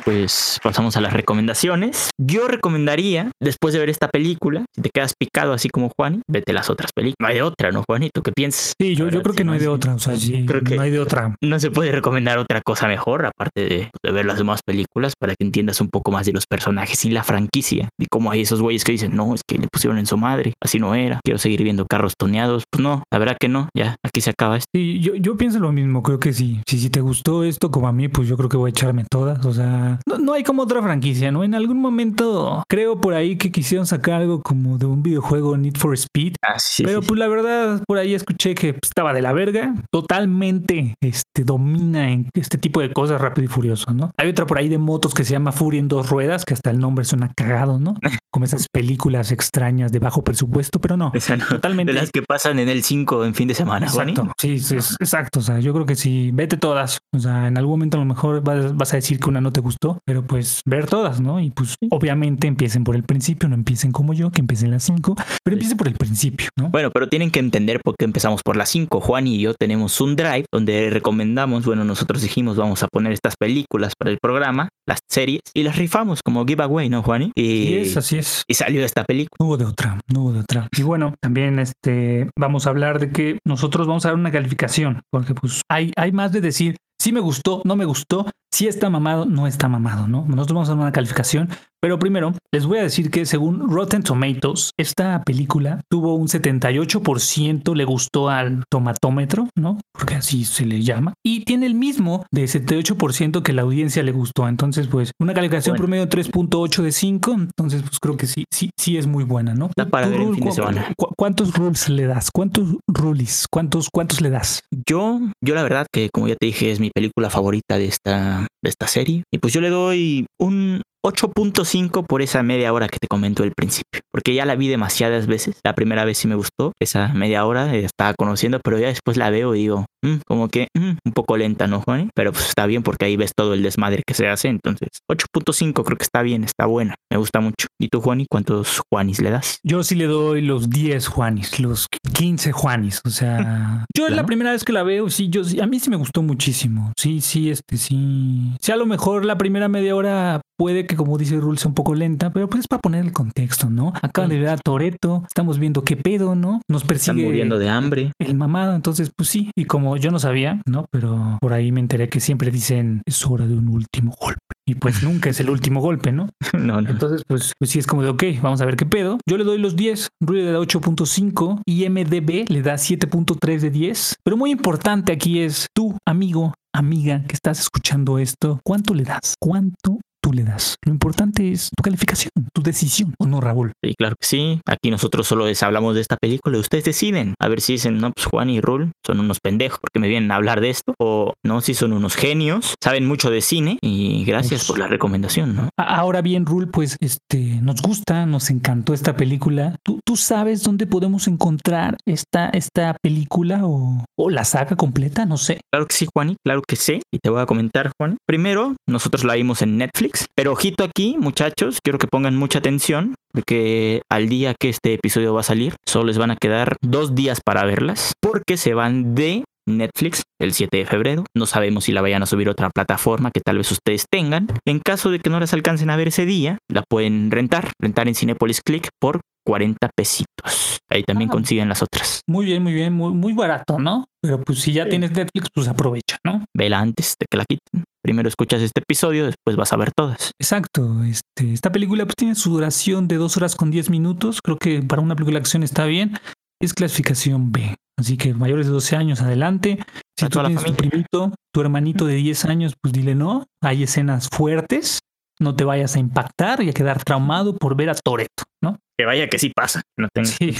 Pues 0.04 0.58
pasamos 0.62 0.97
a 0.97 1.00
las 1.00 1.12
recomendaciones. 1.12 2.11
Yo 2.20 2.49
recomendaría, 2.49 3.30
después 3.40 3.73
de 3.75 3.80
ver 3.80 3.90
esta 3.90 4.08
película, 4.08 4.64
si 4.75 4.82
te 4.82 4.90
quedas 4.92 5.14
picado 5.18 5.52
así 5.52 5.68
como 5.68 5.90
Juan, 5.97 6.23
vete 6.28 6.52
las 6.52 6.68
otras 6.70 6.90
películas. 6.92 7.16
No 7.20 7.28
hay 7.28 7.35
de 7.37 7.42
otra, 7.42 7.70
¿no, 7.70 7.85
Juanito? 7.88 8.23
¿Qué 8.23 8.32
piensas? 8.32 8.75
Sí, 8.80 8.94
yo, 8.97 9.08
yo 9.08 9.23
creo 9.23 9.35
que 9.35 9.44
no 9.44 9.52
hay 9.52 9.61
de 9.61 9.68
otra. 9.68 9.94
O 9.94 9.99
sea, 9.99 10.16
sí, 10.16 10.44
Creo 10.47 10.62
que- 10.62 10.76
no 10.76 10.82
hay 10.82 10.90
de 10.90 10.99
otra. 10.99 11.35
No 11.42 11.58
se 11.61 11.70
puede 11.70 11.92
recomendar 11.92 12.38
otra 12.38 12.61
cosa 12.62 12.88
mejor, 12.88 13.26
aparte 13.26 13.61
de, 13.68 13.90
de 14.02 14.12
ver 14.12 14.26
las 14.26 14.38
demás 14.38 14.61
películas, 14.64 15.14
para 15.18 15.35
que 15.35 15.44
entiendas 15.44 15.80
un 15.80 15.88
poco 15.88 16.11
más 16.11 16.26
de 16.26 16.32
los 16.32 16.44
personajes 16.47 17.04
y 17.04 17.11
la 17.11 17.23
franquicia. 17.23 17.88
Y 17.99 18.06
cómo 18.11 18.30
hay 18.30 18.42
esos 18.42 18.61
güeyes 18.61 18.85
que 18.85 18.92
dicen, 18.92 19.14
no, 19.14 19.35
es 19.35 19.42
que 19.49 19.58
le 19.58 19.68
pusieron 19.68 19.99
en 19.99 20.06
su 20.06 20.16
madre, 20.16 20.54
así 20.62 20.78
no 20.78 20.94
era, 20.94 21.20
quiero 21.25 21.38
seguir 21.38 21.62
viendo 21.62 21.87
carros 21.87 22.14
toneados. 22.18 22.64
Pues 22.70 22.82
no, 22.82 23.04
la 23.12 23.18
verdad 23.18 23.37
que 23.38 23.49
no, 23.49 23.68
ya, 23.76 23.97
aquí 24.04 24.20
se 24.20 24.30
acaba 24.30 24.56
esto. 24.56 24.68
Sí, 24.75 25.00
yo, 25.00 25.14
yo 25.14 25.37
pienso 25.37 25.58
lo 25.58 25.73
mismo, 25.73 26.02
creo 26.02 26.18
que 26.18 26.32
sí. 26.32 26.61
Si, 26.66 26.78
si 26.78 26.90
te 26.90 27.00
gustó 27.00 27.44
esto 27.44 27.70
como 27.70 27.88
a 27.88 27.92
mí, 27.92 28.08
pues 28.08 28.28
yo 28.28 28.37
creo 28.37 28.49
que 28.49 28.56
voy 28.56 28.68
a 28.68 28.70
echarme 28.70 29.04
todas. 29.11 29.44
O 29.44 29.52
sea, 29.52 29.67
no, 30.06 30.18
no 30.18 30.32
hay 30.32 30.42
como 30.42 30.62
otra 30.62 30.82
franquicia, 30.82 31.30
¿no? 31.32 31.44
En 31.44 31.54
algún 31.54 31.80
momento 31.80 32.62
creo 32.68 33.00
por 33.00 33.14
ahí 33.14 33.37
que 33.37 33.50
quisieron 33.52 33.87
sacar 33.87 34.14
algo 34.20 34.42
como 34.42 34.78
de 34.78 34.87
un 34.87 35.02
videojuego 35.02 35.56
Need 35.56 35.76
for 35.76 35.94
Speed. 35.94 36.34
Ah, 36.42 36.58
sí, 36.58 36.82
Pero 36.84 37.00
sí, 37.00 37.04
sí. 37.04 37.08
pues 37.08 37.18
la 37.18 37.28
verdad, 37.28 37.82
por 37.87 37.98
ahí 37.98 38.14
escuché 38.14 38.54
que 38.54 38.72
pues, 38.75 38.90
estaba 38.90 39.12
de 39.12 39.22
la 39.22 39.32
verga. 39.32 39.75
Totalmente 39.92 40.94
este, 41.02 41.44
domina 41.44 42.10
en 42.10 42.28
este 42.34 42.58
tipo 42.58 42.80
de 42.80 42.92
cosas 42.92 43.20
rápido 43.20 43.44
y 43.44 43.48
furioso, 43.48 43.92
¿no? 43.92 44.10
Hay 44.16 44.28
otra 44.28 44.46
por 44.46 44.58
ahí 44.58 44.68
de 44.68 44.78
motos 44.78 45.14
que 45.14 45.25
se 45.25 45.32
llama 45.32 45.52
Fury 45.52 45.78
en 45.78 45.88
dos 45.88 46.08
ruedas, 46.10 46.44
que 46.44 46.54
hasta 46.54 46.70
el 46.70 46.78
nombre 46.78 47.04
suena 47.04 47.30
cagado, 47.37 47.78
¿no? 47.78 47.94
Como 48.32 48.44
esas 48.44 48.66
películas 48.72 49.32
extrañas 49.32 49.92
de 49.92 49.98
bajo 49.98 50.22
presupuesto, 50.25 50.80
pero 50.80 50.96
no. 50.96 51.10
Esa 51.14 51.37
no, 51.37 51.46
Totalmente. 51.46 51.92
de 51.92 52.00
las 52.00 52.10
que 52.10 52.22
pasan 52.22 52.58
en 52.58 52.68
el 52.68 52.82
5 52.82 53.25
en 53.25 53.34
fin 53.34 53.48
de 53.48 53.54
semana. 53.54 53.87
Exacto, 53.87 54.28
sí, 54.38 54.58
sí, 54.58 54.76
es- 54.76 54.96
exacto. 55.00 55.38
O 55.40 55.42
sea, 55.42 55.60
yo 55.60 55.72
creo 55.72 55.87
que 55.87 55.94
sí, 55.96 56.30
vete 56.32 56.56
todas. 56.56 56.98
O 57.14 57.18
sea, 57.20 57.46
en 57.46 57.56
algún 57.58 57.75
momento 57.75 57.96
a 57.96 58.00
lo 58.00 58.06
mejor 58.06 58.42
vas, 58.42 58.76
vas 58.76 58.92
a 58.92 58.96
decir 58.96 59.18
que 59.20 59.28
una 59.28 59.40
no 59.40 59.52
te 59.58 59.62
gustó, 59.62 59.98
pero 60.04 60.24
pues 60.24 60.62
ver 60.66 60.86
todas, 60.86 61.20
¿no? 61.20 61.40
Y 61.40 61.50
pues 61.50 61.74
obviamente 61.90 62.46
empiecen 62.46 62.84
por 62.84 62.94
el 62.94 63.02
principio, 63.02 63.48
no 63.48 63.56
empiecen 63.56 63.90
como 63.90 64.14
yo, 64.14 64.30
que 64.30 64.40
empecé 64.40 64.66
en 64.66 64.70
las 64.70 64.84
cinco, 64.84 65.16
pero 65.42 65.54
empiecen 65.54 65.76
por 65.76 65.88
el 65.88 65.94
principio, 65.94 66.48
¿no? 66.56 66.68
Bueno, 66.70 66.92
pero 66.92 67.08
tienen 67.08 67.32
que 67.32 67.40
entender 67.40 67.80
por 67.82 67.96
qué 67.98 68.04
empezamos 68.04 68.42
por 68.44 68.56
las 68.56 68.68
5. 68.68 69.00
Juan 69.00 69.26
y 69.26 69.40
yo 69.40 69.54
tenemos 69.54 70.00
un 70.00 70.14
drive 70.14 70.44
donde 70.52 70.90
recomendamos, 70.90 71.66
bueno, 71.66 71.82
nosotros 71.82 72.22
dijimos 72.22 72.56
vamos 72.56 72.84
a 72.84 72.86
poner 72.86 73.12
estas 73.12 73.35
películas 73.37 73.94
para 73.98 74.12
el 74.12 74.18
programa, 74.22 74.68
las 74.87 75.00
series, 75.11 75.40
y 75.54 75.64
las 75.64 75.74
rifamos 75.74 76.20
como 76.22 76.46
giveaway, 76.46 76.88
¿no, 76.88 77.02
Juani? 77.02 77.33
Y, 77.35 77.42
Y 77.42 77.74
es, 77.78 77.96
así 77.96 78.18
es. 78.18 78.44
y 78.46 78.54
salió 78.54 78.85
esta 78.85 79.02
película. 79.02 79.37
No 79.40 79.46
hubo 79.46 79.56
de 79.56 79.64
otra, 79.64 79.98
no 80.06 80.20
hubo 80.20 80.33
de 80.35 80.40
otra. 80.40 80.68
Y 80.76 80.83
bueno, 80.83 81.14
también 81.20 81.59
este 81.59 82.30
vamos 82.38 82.68
a 82.68 82.70
hablar 82.70 83.00
de 83.00 83.11
que 83.11 83.40
nosotros 83.44 83.88
vamos 83.88 84.04
a 84.04 84.11
dar 84.11 84.16
una 84.16 84.30
calificación, 84.30 85.02
porque 85.11 85.35
pues 85.35 85.62
hay, 85.68 85.90
hay 85.96 86.12
más 86.12 86.30
de 86.30 86.40
decir 86.40 86.76
si 86.98 87.12
me 87.12 87.20
gustó, 87.20 87.62
no 87.64 87.76
me 87.76 87.84
gustó, 87.84 88.26
si 88.50 88.66
está 88.66 88.90
mamado, 88.90 89.24
no 89.24 89.46
está 89.46 89.68
mamado, 89.68 90.08
¿no? 90.08 90.24
Nosotros 90.26 90.54
vamos 90.54 90.68
a 90.68 90.72
dar 90.72 90.80
una 90.80 90.92
calificación, 90.92 91.48
pero 91.80 91.98
primero 91.98 92.34
les 92.52 92.66
voy 92.66 92.78
a 92.78 92.82
decir 92.82 93.10
que 93.10 93.26
según 93.26 93.68
Rotten 93.70 94.02
Tomatoes, 94.02 94.70
esta 94.78 95.22
película 95.22 95.80
tuvo 95.90 96.14
un 96.14 96.28
78% 96.28 97.74
le 97.74 97.84
gustó 97.84 98.28
al 98.28 98.64
tomatómetro, 98.70 99.48
¿no? 99.56 99.78
Porque 99.92 100.14
así 100.14 100.44
se 100.44 100.64
le 100.66 100.82
llama, 100.82 101.14
y 101.24 101.44
tiene 101.44 101.66
el 101.66 101.74
mismo 101.74 102.24
de 102.32 102.44
78% 102.44 103.42
que 103.42 103.52
la 103.52 103.62
audiencia 103.62 104.02
le 104.02 104.12
gustó. 104.12 104.48
Entonces, 104.48 104.86
pues 104.88 105.12
una 105.20 105.34
calificación 105.34 105.74
Bueno. 105.74 105.82
promedio 105.84 106.08
3.8 106.08 106.82
de 106.82 106.92
5, 106.92 107.32
entonces 107.32 107.82
pues 107.82 107.98
creo 108.00 108.16
que 108.16 108.26
sí, 108.26 108.44
sí, 108.52 108.70
sí 108.78 108.96
es 108.96 109.06
muy 109.06 109.24
buena, 109.24 109.54
¿no? 109.54 109.66
Está 109.66 109.88
para 109.88 110.06
¿Tú, 110.06 110.12
ver 110.12 110.20
Rul, 110.20 110.34
fin 110.36 110.44
de 110.44 110.52
semana. 110.52 110.92
cu- 110.96 111.12
¿Cuántos 111.16 111.54
rules 111.54 111.88
le 111.88 112.06
das? 112.06 112.30
¿Cuántos 112.32 112.76
rulis? 112.88 113.46
¿Cuántos, 113.50 113.88
cuántos 113.92 114.20
le 114.20 114.30
das? 114.30 114.60
Yo, 114.88 115.20
yo 115.44 115.54
la 115.54 115.62
verdad 115.62 115.86
que 115.92 116.08
como 116.12 116.28
ya 116.28 116.36
te 116.36 116.46
dije 116.46 116.70
es 116.70 116.80
mi 116.80 116.90
película 116.90 117.30
favorita 117.30 117.76
de 117.78 117.86
esta, 117.86 118.46
de 118.62 118.68
esta 118.70 118.86
serie. 118.86 119.24
Y 119.32 119.38
pues 119.38 119.52
yo 119.52 119.60
le 119.60 119.70
doy 119.70 120.26
un 120.40 120.82
8.5 121.06 122.04
por 122.06 122.22
esa 122.22 122.42
media 122.42 122.72
hora 122.72 122.88
que 122.88 122.98
te 122.98 123.08
comento 123.08 123.42
al 123.42 123.52
principio. 123.52 124.00
Porque 124.12 124.34
ya 124.34 124.44
la 124.44 124.56
vi 124.56 124.68
demasiadas 124.68 125.26
veces. 125.26 125.61
La 125.64 125.74
primera 125.74 126.04
vez 126.04 126.18
sí 126.18 126.28
me 126.28 126.34
gustó. 126.34 126.72
Esa 126.80 127.08
media 127.14 127.44
hora 127.46 127.74
eh, 127.74 127.84
estaba 127.84 128.14
conociendo, 128.14 128.61
pero 128.62 128.78
ya 128.78 128.88
después 128.88 129.16
la 129.16 129.30
veo 129.30 129.54
y 129.54 129.61
digo, 129.61 129.87
"Mm, 130.04 130.16
como 130.26 130.48
que 130.48 130.68
mm, 130.76 130.96
un 131.04 131.12
poco 131.12 131.37
lenta, 131.37 131.66
¿no, 131.66 131.80
Juan? 131.82 132.11
Pero 132.14 132.32
pues 132.32 132.48
está 132.48 132.66
bien 132.66 132.82
porque 132.82 133.06
ahí 133.06 133.16
ves 133.16 133.32
todo 133.37 133.54
el 133.54 133.62
desmadre 133.62 134.02
que 134.06 134.14
se 134.14 134.28
hace. 134.28 134.48
Entonces, 134.48 134.88
8.5 135.11 135.84
creo 135.84 135.96
que 135.96 136.04
está 136.04 136.22
bien, 136.22 136.44
está 136.44 136.66
buena. 136.66 136.94
Me 137.11 137.18
gusta 137.18 137.40
mucho. 137.40 137.68
¿Y 137.80 137.88
tú, 137.88 138.00
Juani? 138.00 138.26
¿Cuántos 138.28 138.80
Juanis 138.92 139.20
le 139.20 139.30
das? 139.30 139.58
Yo 139.62 139.82
sí 139.84 139.94
le 139.94 140.06
doy 140.06 140.42
los 140.42 140.68
10 140.70 141.06
Juanis, 141.08 141.61
los 141.61 141.87
15 142.12 142.52
Juanis. 142.52 143.00
O 143.04 143.11
sea, 143.11 143.87
yo 143.96 144.06
es 144.08 144.14
la 144.14 144.26
primera 144.26 144.52
vez 144.52 144.64
que 144.64 144.72
la 144.72 144.82
veo, 144.82 145.08
sí, 145.11 145.28
yo 145.28 145.44
sí- 145.44 145.61
a 145.61 145.66
mí 145.66 145.78
sí 145.80 145.90
me 145.90 145.96
gustó 145.96 146.22
muchísimo. 146.22 146.92
Sí, 146.98 147.20
sí, 147.20 147.50
este, 147.50 147.76
sí. 147.76 148.52
Sí, 148.61 148.72
a 148.72 148.76
lo 148.76 148.87
mejor 148.87 149.24
la 149.24 149.38
primera 149.38 149.68
media 149.68 149.94
hora 149.94 150.40
puede 150.59 150.87
que, 150.87 150.97
como 150.97 151.16
dice 151.16 151.37
Rule, 151.38 151.59
sea 151.59 151.68
un 151.68 151.75
poco 151.75 151.94
lenta, 151.94 152.31
pero 152.33 152.49
pues 152.49 152.61
es 152.61 152.68
para 152.68 152.83
poner 152.83 153.05
el 153.05 153.12
contexto, 153.12 153.71
¿no? 153.71 153.92
Acaban 154.03 154.31
de 154.31 154.38
ver 154.38 154.49
a 154.49 154.57
Toreto, 154.57 155.25
estamos 155.27 155.59
viendo 155.59 155.83
qué 155.83 155.97
pedo, 155.97 156.35
¿no? 156.35 156.61
Nos 156.68 156.83
Están 156.83 156.88
persigue 156.88 157.25
muriendo 157.25 157.59
de 157.59 157.68
hambre. 157.68 158.12
el 158.18 158.35
mamado, 158.35 158.75
entonces 158.75 159.11
pues 159.14 159.29
sí. 159.29 159.51
Y 159.57 159.64
como 159.64 159.97
yo 159.97 160.11
no 160.11 160.18
sabía, 160.18 160.61
¿no? 160.66 160.87
Pero 160.90 161.38
por 161.40 161.53
ahí 161.53 161.73
me 161.73 161.81
enteré 161.81 162.09
que 162.09 162.21
siempre 162.21 162.51
dicen 162.51 163.03
es 163.07 163.25
hora 163.27 163.47
de 163.47 163.55
un 163.55 163.68
último 163.68 164.14
golpe. 164.21 164.40
Y 164.66 164.75
pues 164.75 165.03
nunca 165.03 165.31
es 165.31 165.40
el 165.40 165.49
último 165.49 165.81
golpe, 165.81 166.12
¿no? 166.12 166.29
no, 166.53 166.81
no. 166.83 166.90
Entonces, 166.90 167.23
pues, 167.27 167.53
pues 167.59 167.71
sí 167.71 167.79
es 167.79 167.87
como 167.87 168.03
de, 168.03 168.11
ok, 168.11 168.25
vamos 168.42 168.61
a 168.61 168.64
ver 168.66 168.77
qué 168.77 168.85
pedo. 168.87 169.18
Yo 169.27 169.38
le 169.38 169.44
doy 169.44 169.59
los 169.59 169.77
10, 169.77 170.09
Rui 170.21 170.42
le 170.42 170.51
da 170.53 170.59
8.5 170.59 171.62
y 171.66 171.88
MDB 171.88 172.51
le 172.51 172.62
da 172.62 172.75
7.3 172.75 173.61
de 173.61 173.71
10. 173.71 174.16
Pero 174.25 174.37
muy 174.37 174.51
importante 174.51 175.12
aquí 175.12 175.40
es 175.40 175.68
tú, 175.75 175.97
amigo, 176.07 176.53
amiga, 176.75 177.23
que 177.27 177.35
estás 177.35 177.61
escuchando 177.61 178.18
esto, 178.18 178.61
¿cuánto 178.64 178.94
le 178.94 179.05
das? 179.05 179.35
¿Cuánto 179.40 179.99
tú 180.22 180.33
le 180.33 180.44
das. 180.44 180.76
Lo 180.85 180.92
importante 180.92 181.52
es 181.52 181.70
tu 181.76 181.83
calificación, 181.83 182.31
tu 182.52 182.62
decisión, 182.62 183.14
¿o 183.18 183.26
no, 183.26 183.40
Raúl? 183.40 183.72
Sí, 183.85 183.94
claro 183.96 184.16
que 184.20 184.26
sí. 184.26 184.61
Aquí 184.66 184.90
nosotros 184.90 185.26
solo 185.26 185.46
les 185.46 185.62
hablamos 185.62 185.94
de 185.94 186.00
esta 186.00 186.16
película 186.16 186.57
y 186.57 186.61
ustedes 186.61 186.85
deciden. 186.85 187.35
A 187.40 187.48
ver 187.48 187.61
si 187.61 187.74
dicen, 187.74 187.98
no, 187.98 188.12
pues 188.12 188.26
Juan 188.26 188.50
y 188.50 188.61
Rul 188.61 188.90
son 189.07 189.20
unos 189.20 189.38
pendejos 189.40 189.78
porque 189.81 189.98
me 190.00 190.09
vienen 190.09 190.31
a 190.31 190.37
hablar 190.37 190.61
de 190.61 190.70
esto. 190.70 190.94
O 190.98 191.35
no, 191.44 191.61
si 191.61 191.74
son 191.74 191.92
unos 191.92 192.14
genios, 192.16 192.74
saben 192.83 193.07
mucho 193.07 193.31
de 193.31 193.40
cine 193.40 193.78
y 193.83 194.24
gracias 194.24 194.61
Pues- 194.62 194.68
por 194.68 194.78
la 194.78 194.88
recomendación, 194.88 195.54
¿no? 195.54 195.68
Ahora 195.76 196.22
bien, 196.22 196.46
Rul, 196.46 196.68
pues 196.68 196.96
este 197.00 197.61
nos 197.62 197.81
gusta, 197.83 198.26
nos 198.26 198.50
encantó 198.50 198.94
esta 198.94 199.16
película. 199.16 199.76
¿Tú, 199.85 200.00
tú 200.04 200.16
sabes 200.16 200.62
dónde 200.62 200.87
podemos 200.87 201.28
encontrar 201.28 201.96
esta, 202.07 202.48
esta 202.50 202.96
película 203.02 203.61
o, 203.64 204.04
o 204.18 204.31
la 204.31 204.44
saga 204.44 204.76
completa? 204.76 205.26
No 205.26 205.37
sé. 205.37 205.61
Claro 205.72 205.87
que 205.87 205.94
sí, 205.94 206.07
Juani, 206.12 206.37
claro 206.44 206.62
que 206.66 206.76
sí. 206.76 207.00
Y 207.12 207.18
te 207.18 207.31
voy 207.31 207.40
a 207.40 207.46
comentar, 207.46 207.90
Juan. 207.98 208.16
Primero, 208.26 208.74
nosotros 208.88 209.24
la 209.24 209.35
vimos 209.35 209.62
en 209.62 209.78
Netflix. 209.78 210.08
Pero 210.35 210.53
ojito 210.53 210.85
aquí, 210.85 211.16
muchachos, 211.18 211.79
quiero 211.83 211.99
que 211.99 212.07
pongan 212.07 212.37
mucha 212.37 212.59
atención. 212.59 213.14
Porque 213.33 214.03
al 214.11 214.29
día 214.29 214.55
que 214.59 214.68
este 214.68 214.94
episodio 214.94 215.35
va 215.35 215.40
a 215.40 215.44
salir, 215.44 215.75
solo 215.87 216.07
les 216.07 216.18
van 216.18 216.31
a 216.31 216.37
quedar 216.37 216.77
dos 216.81 217.14
días 217.14 217.40
para 217.44 217.64
verlas. 217.64 218.12
Porque 218.21 218.57
se 218.57 218.75
van 218.75 219.14
de 219.14 219.44
Netflix 219.68 220.23
el 220.40 220.53
7 220.53 220.77
de 220.77 220.87
febrero. 220.87 221.25
No 221.37 221.47
sabemos 221.47 221.85
si 221.85 221.92
la 221.92 222.01
vayan 222.01 222.23
a 222.23 222.27
subir 222.27 222.49
a 222.49 222.53
otra 222.53 222.71
plataforma 222.71 223.31
que 223.31 223.40
tal 223.40 223.59
vez 223.59 223.71
ustedes 223.71 224.07
tengan. 224.11 224.49
En 224.64 224.81
caso 224.81 225.11
de 225.11 225.21
que 225.21 225.31
no 225.31 225.38
las 225.38 225.53
alcancen 225.53 225.90
a 225.90 225.97
ver 225.97 226.09
ese 226.09 226.27
día, 226.27 226.59
la 226.68 226.83
pueden 226.83 227.31
rentar. 227.31 227.71
Rentar 227.81 228.09
en 228.09 228.14
Cinepolis 228.14 228.62
Click 228.62 228.88
por 229.01 229.21
40 229.48 229.88
pesitos. 229.96 230.78
Ahí 230.90 231.02
también 231.04 231.30
Ah. 231.30 231.32
consiguen 231.32 231.68
las 231.70 231.82
otras. 231.82 232.20
Muy 232.28 232.44
bien, 232.44 232.62
muy 232.62 232.74
bien, 232.74 232.92
muy, 232.92 233.12
muy 233.14 233.32
barato, 233.32 233.78
¿no? 233.78 234.04
Pero 234.22 234.42
pues 234.42 234.61
si 234.61 234.72
ya 234.74 234.84
Sí. 234.84 234.90
tienes 234.90 235.12
Netflix, 235.12 235.48
pues 235.54 235.68
aprovecha, 235.68 236.18
¿no? 236.24 236.44
Vela 236.54 236.80
antes 236.80 237.14
de 237.18 237.26
que 237.30 237.38
la 237.38 237.44
quiten. 237.48 237.84
Primero 238.04 238.28
escuchas 238.28 238.61
este 238.61 238.80
episodio, 238.82 239.24
después 239.26 239.56
vas 239.56 239.72
a 239.72 239.76
ver 239.76 239.90
todas. 239.96 240.32
Exacto. 240.38 241.02
Este, 241.04 241.52
esta 241.52 241.72
película 241.72 242.04
pues, 242.04 242.14
tiene 242.16 242.34
su 242.34 242.50
duración 242.50 243.08
de 243.08 243.16
dos 243.16 243.37
horas 243.38 243.56
con 243.56 243.70
10 243.70 243.88
minutos. 243.90 244.40
Creo 244.42 244.58
que 244.58 244.82
para 244.82 245.00
una 245.00 245.14
película 245.16 245.37
de 245.37 245.40
acción 245.40 245.62
está 245.62 245.84
bien. 245.87 246.18
Es 246.61 246.74
clasificación 246.74 247.52
B. 247.52 247.74
Así 247.98 248.16
que 248.16 248.34
mayores 248.34 248.66
de 248.66 248.72
12 248.72 248.96
años 248.96 249.20
adelante. 249.22 249.78
Si 250.18 250.28
tú 250.28 250.40
tienes 250.40 250.64
tu 250.64 250.74
primito, 250.74 251.32
tu 251.54 251.61
hermanito 251.61 252.04
de 252.06 252.14
10 252.14 252.44
años, 252.44 252.74
pues 252.80 252.92
dile 252.92 253.14
no. 253.14 253.46
Hay 253.62 253.82
escenas 253.82 254.28
fuertes. 254.32 255.00
No 255.40 255.54
te 255.54 255.62
vayas 255.64 255.94
a 255.94 256.00
impactar 256.00 256.62
y 256.62 256.70
a 256.70 256.72
quedar 256.72 257.02
traumado 257.04 257.56
por 257.56 257.76
ver 257.76 257.90
a 257.90 257.94
Toreto, 257.94 258.42
¿no? 258.62 258.76
Que 258.98 259.06
vaya 259.06 259.28
que 259.28 259.38
sí 259.38 259.50
pasa. 259.50 259.80
No 259.96 260.08
tengo 260.12 260.28
Sí. 260.28 260.56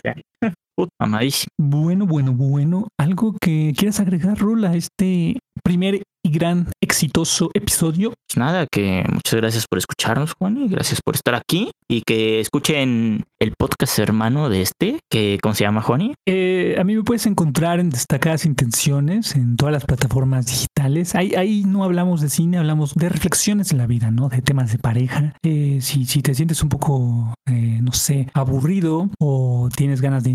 Puta, 0.79 0.93
mamadísimo. 1.01 1.51
Bueno, 1.59 2.07
bueno, 2.07 2.33
bueno. 2.33 2.87
¿Algo 3.01 3.35
que 3.41 3.75
quieras 3.77 3.99
agregar, 3.99 4.38
Rul, 4.38 4.64
a 4.64 4.77
este 4.77 5.41
primer 5.64 6.05
y 6.25 6.31
gran 6.31 6.69
exitoso 6.81 7.51
episodio? 7.53 8.11
Pues 8.29 8.37
nada, 8.37 8.67
que 8.71 9.05
muchas 9.12 9.41
gracias 9.41 9.67
por 9.67 9.79
escucharnos, 9.79 10.35
Juan, 10.38 10.57
y 10.57 10.69
gracias 10.69 11.01
por 11.05 11.17
estar 11.17 11.35
aquí. 11.35 11.73
Y 11.91 12.03
que 12.03 12.38
escuchen 12.38 13.25
el 13.41 13.55
podcast 13.59 13.99
hermano 13.99 14.51
de 14.51 14.61
este, 14.62 15.01
que 15.11 15.38
¿cómo 15.43 15.55
se 15.55 15.64
llama, 15.64 15.81
Juani? 15.81 16.14
Eh, 16.27 16.77
a 16.79 16.85
mí 16.85 16.95
me 16.95 17.03
puedes 17.03 17.25
encontrar 17.27 17.81
en 17.81 17.88
Destacadas 17.88 18.45
Intenciones 18.45 19.35
en 19.37 19.57
todas 19.57 19.73
las 19.73 19.85
plataformas 19.85 20.47
digitales. 20.47 21.14
Ahí, 21.14 21.35
ahí 21.35 21.64
no 21.64 21.85
hablamos 21.85 22.21
de 22.21 22.29
cine, 22.29 22.59
hablamos 22.59 22.95
de 22.95 23.09
reflexiones 23.09 23.71
de 23.71 23.77
la 23.79 23.87
vida, 23.87 24.11
¿no? 24.11 24.29
De 24.29 24.43
temas 24.43 24.71
de 24.71 24.79
pareja. 24.79 25.35
Eh, 25.43 25.79
si, 25.81 26.05
si 26.05 26.21
te 26.21 26.35
sientes 26.35 26.62
un 26.62 26.69
poco, 26.69 27.35
eh, 27.47 27.79
no 27.81 27.93
sé, 27.93 28.29
aburrido 28.35 29.09
o 29.19 29.71
tienes 29.75 30.03
ganas 30.03 30.25
de 30.25 30.31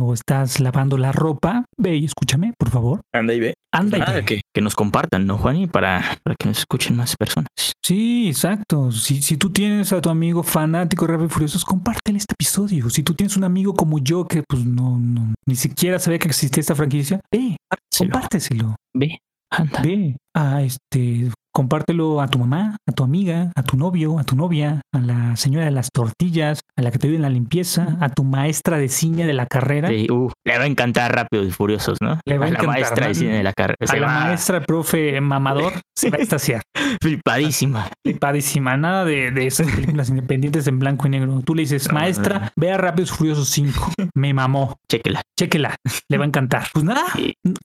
o 0.00 0.14
estás 0.14 0.60
lavando 0.60 0.96
la 0.98 1.12
ropa, 1.12 1.64
ve 1.76 1.96
y 1.96 2.04
escúchame, 2.04 2.52
por 2.58 2.70
favor. 2.70 3.00
Anda 3.12 3.34
y 3.34 3.40
ve. 3.40 3.54
Anda 3.72 3.98
y 3.98 4.00
Nada, 4.00 4.12
ve. 4.14 4.24
que, 4.24 4.40
que 4.54 4.60
nos 4.60 4.74
compartan, 4.74 5.26
¿no, 5.26 5.38
Juani? 5.38 5.66
Para, 5.66 6.18
para 6.22 6.36
que 6.36 6.48
nos 6.48 6.58
escuchen 6.58 6.96
más 6.96 7.16
personas. 7.16 7.48
Sí, 7.84 8.28
exacto. 8.28 8.92
Si, 8.92 9.22
si 9.22 9.36
tú 9.36 9.50
tienes 9.50 9.92
a 9.92 10.00
tu 10.00 10.10
amigo 10.10 10.42
fanático 10.42 11.06
de 11.06 11.12
Rápido 11.12 11.26
y 11.26 11.30
Furiosos, 11.30 11.64
compártele 11.64 12.18
este 12.18 12.34
episodio. 12.34 12.90
Si 12.90 13.02
tú 13.02 13.14
tienes 13.14 13.36
un 13.36 13.44
amigo 13.44 13.74
como 13.74 13.98
yo 13.98 14.26
que 14.26 14.42
pues 14.48 14.64
no, 14.64 14.98
no 14.98 15.34
ni 15.46 15.56
siquiera 15.56 15.98
sabía 15.98 16.18
que 16.18 16.28
existía 16.28 16.60
esta 16.60 16.74
franquicia, 16.74 17.20
ve, 17.32 17.56
compárteselo. 17.96 18.76
Ve, 18.94 19.18
anda. 19.50 19.82
Ve 19.82 20.16
a 20.34 20.62
este, 20.62 21.30
compártelo 21.52 22.20
a 22.20 22.28
tu 22.28 22.38
mamá, 22.38 22.76
a 22.88 22.92
tu 22.92 23.04
amiga, 23.04 23.50
a 23.54 23.62
tu 23.62 23.76
novio, 23.76 24.18
a 24.18 24.24
tu 24.24 24.36
novia, 24.36 24.80
a 24.94 24.98
la 25.00 25.36
señora 25.36 25.64
de 25.64 25.70
las 25.70 25.88
tortillas, 25.92 26.60
a 26.76 26.82
la 26.82 26.90
que 26.90 26.98
te 26.98 27.06
ayuda 27.06 27.16
en 27.16 27.22
la 27.22 27.30
limpieza, 27.30 27.96
a 28.00 28.08
tu 28.10 28.24
maestra 28.24 28.78
de 28.78 28.88
cine 28.88 29.26
de 29.26 29.32
la 29.32 29.46
carrera, 29.46 29.88
Sí, 29.88 30.06
uh, 30.10 30.30
le 30.46 30.58
va 30.58 30.64
a 30.64 30.66
encantar 30.66 31.14
Rápidos 31.14 31.46
y 31.46 31.50
Furiosos, 31.50 31.98
¿no? 32.00 32.18
Le 32.26 32.38
va 32.38 32.46
a 32.46 32.48
la 32.48 32.54
encantar, 32.54 32.68
maestra 32.68 33.08
de 33.08 33.14
cine 33.14 33.32
de 33.36 33.42
la 33.42 33.52
carrera. 33.52 33.76
a 33.88 33.96
la 33.96 34.06
va 34.06 34.24
maestra 34.24 34.60
profe 34.60 35.20
mamador, 35.20 35.72
se 35.98 36.10
va 36.10 36.18
a 36.18 36.20
extasiar. 36.20 36.62
flipadísima. 37.02 37.88
Flipadísima, 38.06 38.76
nada 38.76 39.04
de, 39.04 39.30
de 39.30 39.46
esas 39.46 39.70
películas 39.70 40.08
independientes 40.10 40.66
en 40.66 40.78
blanco 40.78 41.06
y 41.06 41.10
negro. 41.10 41.40
Tú 41.44 41.54
le 41.54 41.62
dices, 41.62 41.92
maestra, 41.92 42.52
ve 42.56 42.72
a 42.72 42.78
Rápidos 42.78 43.10
y 43.12 43.14
Furiosos 43.14 43.48
5. 43.48 43.92
Me 44.14 44.32
mamó. 44.34 44.76
Chéquela. 44.90 45.22
Chéquela, 45.38 45.76
le 46.08 46.18
va 46.18 46.24
a 46.24 46.28
encantar. 46.28 46.66
Pues 46.72 46.84
nada, 46.84 47.02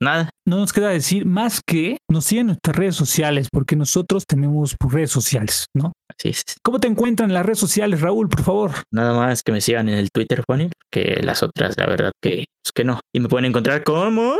nada, 0.01 0.29
no 0.45 0.57
nos 0.57 0.73
queda 0.73 0.89
decir 0.89 1.25
más 1.25 1.61
que 1.65 1.97
nos 2.09 2.25
sigan 2.25 2.41
en 2.41 2.47
nuestras 2.47 2.75
redes 2.75 2.95
sociales, 2.95 3.47
porque 3.51 3.75
nosotros 3.75 4.25
tenemos 4.27 4.75
redes 4.79 5.11
sociales, 5.11 5.65
¿no? 5.73 5.93
así 6.17 6.29
es. 6.29 6.43
¿Cómo 6.63 6.79
te 6.79 6.87
encuentran 6.87 7.29
en 7.29 7.33
las 7.33 7.45
redes 7.45 7.59
sociales, 7.59 8.01
Raúl, 8.01 8.29
por 8.29 8.43
favor? 8.43 8.71
Nada 8.91 9.13
más 9.13 9.43
que 9.43 9.51
me 9.51 9.61
sigan 9.61 9.89
en 9.89 9.97
el 9.97 10.09
Twitter, 10.11 10.43
Juani, 10.47 10.69
que 10.91 11.21
las 11.23 11.43
otras, 11.43 11.75
la 11.77 11.87
verdad 11.87 12.11
que, 12.21 12.45
pues 12.63 12.71
que 12.73 12.83
no. 12.83 12.99
Y 13.13 13.19
me 13.19 13.29
pueden 13.29 13.45
encontrar 13.45 13.83
como 13.83 14.35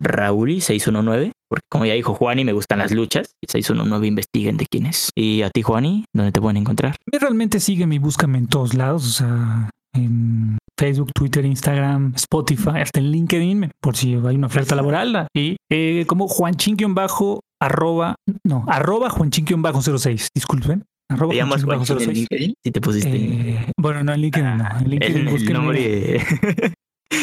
Rauli619, 0.00 1.32
porque 1.48 1.64
como 1.70 1.86
ya 1.86 1.94
dijo 1.94 2.14
Juani, 2.14 2.44
me 2.44 2.52
gustan 2.52 2.78
las 2.78 2.92
luchas. 2.92 3.34
Y 3.42 3.50
619 3.50 4.06
investiguen 4.06 4.56
de 4.56 4.66
quién 4.66 4.86
es. 4.86 5.10
Y 5.16 5.42
a 5.42 5.50
ti, 5.50 5.62
Juani, 5.62 6.04
¿dónde 6.14 6.32
te 6.32 6.40
pueden 6.40 6.58
encontrar? 6.58 6.96
realmente 7.10 7.60
sígueme 7.60 7.96
y 7.96 7.98
búscame 7.98 8.38
en 8.38 8.46
todos 8.46 8.74
lados, 8.74 9.06
o 9.06 9.10
sea, 9.10 9.70
en 9.96 10.58
Facebook, 10.78 11.10
Twitter, 11.14 11.44
Instagram, 11.44 12.12
Spotify, 12.16 12.80
hasta 12.80 13.00
en 13.00 13.10
LinkedIn, 13.10 13.70
por 13.80 13.96
si 13.96 14.14
hay 14.14 14.36
una 14.36 14.46
oferta 14.46 14.74
laboral. 14.74 15.26
Y 15.34 15.56
eh, 15.70 16.04
como 16.06 16.28
Juanchín-bajo, 16.28 17.40
arroba, 17.60 18.16
no, 18.44 18.64
arroba 18.68 19.10
Juanchín-06, 19.10 20.28
disculpen. 20.34 20.84
Arroba 21.08 21.30
¿Te 21.30 21.36
llamas 21.36 21.64
Juan 21.64 21.78
en 21.78 21.86
Juanchín-06. 21.86 22.12
LinkedIn? 22.12 22.54
Si 22.64 22.70
te 22.72 22.80
pusiste 22.80 23.16
Eh, 23.16 23.72
bueno, 23.78 24.02
no, 24.02 24.12
en 24.12 24.20
LinkedIn 24.20 24.56
no. 24.58 24.78
En 24.78 24.90
LinkedIn, 24.90 25.28
el, 25.28 25.34
el 25.46 25.52
nombre, 25.52 26.16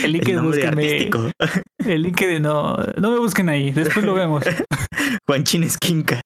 el 0.04 0.12
LinkedIn 0.12 0.36
nombre 0.36 0.62
búsquenme-. 0.62 1.32
El 1.86 2.02
LinkedIn 2.02 2.42
no, 2.42 2.78
no 2.78 3.12
me 3.12 3.20
busquen 3.20 3.50
ahí, 3.50 3.72
después 3.72 4.06
lo 4.06 4.14
vemos. 4.14 4.44
Juanchín 5.28 5.64
Esquinca. 5.64 6.22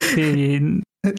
Sí, 0.00 0.60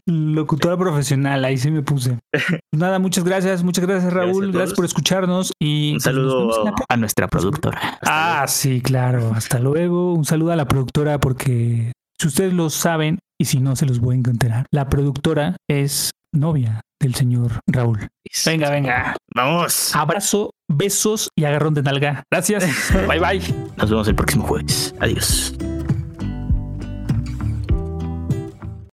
locutora 0.06 0.76
profesional, 0.76 1.44
ahí 1.44 1.56
sí 1.56 1.70
me 1.70 1.82
puse. 1.82 2.18
Nada, 2.74 2.98
muchas 2.98 3.24
gracias, 3.24 3.62
muchas 3.62 3.86
gracias 3.86 4.12
Raúl, 4.12 4.52
Gracias 4.52 4.74
por 4.74 4.84
escucharnos 4.84 5.52
y 5.60 5.88
Un 5.90 5.94
pues, 5.94 6.04
saludo 6.04 6.64
la 6.64 6.74
a 6.88 6.96
nuestra 6.96 7.28
productora. 7.28 7.78
Hasta 8.00 8.42
Ah, 8.42 8.46
sí, 8.46 8.80
claro. 8.80 9.32
Hasta 9.34 9.58
luego. 9.58 10.14
Un 10.14 10.24
saludo 10.24 10.52
a 10.52 10.56
la 10.56 10.66
productora 10.66 11.18
porque 11.18 11.92
si 12.20 12.28
ustedes 12.28 12.52
lo 12.52 12.70
saben 12.70 13.18
y 13.40 13.44
si 13.46 13.60
no 13.60 13.76
se 13.76 13.86
los 13.86 14.00
voy 14.00 14.16
a 14.16 14.18
encontrar, 14.18 14.66
la 14.72 14.88
productora 14.88 15.56
es 15.68 16.10
novia 16.32 16.80
del 17.00 17.14
señor 17.14 17.60
Raúl. 17.66 18.08
Venga, 18.44 18.70
venga. 18.70 19.16
Vamos. 19.34 19.94
Abrazo, 19.94 20.50
besos 20.68 21.30
y 21.36 21.44
agarrón 21.44 21.74
de 21.74 21.82
nalga. 21.82 22.24
Gracias. 22.30 22.64
Bye 23.08 23.20
bye. 23.20 23.54
Nos 23.76 23.90
vemos 23.90 24.08
el 24.08 24.14
próximo 24.14 24.44
jueves. 24.44 24.94
Adiós. 25.00 25.54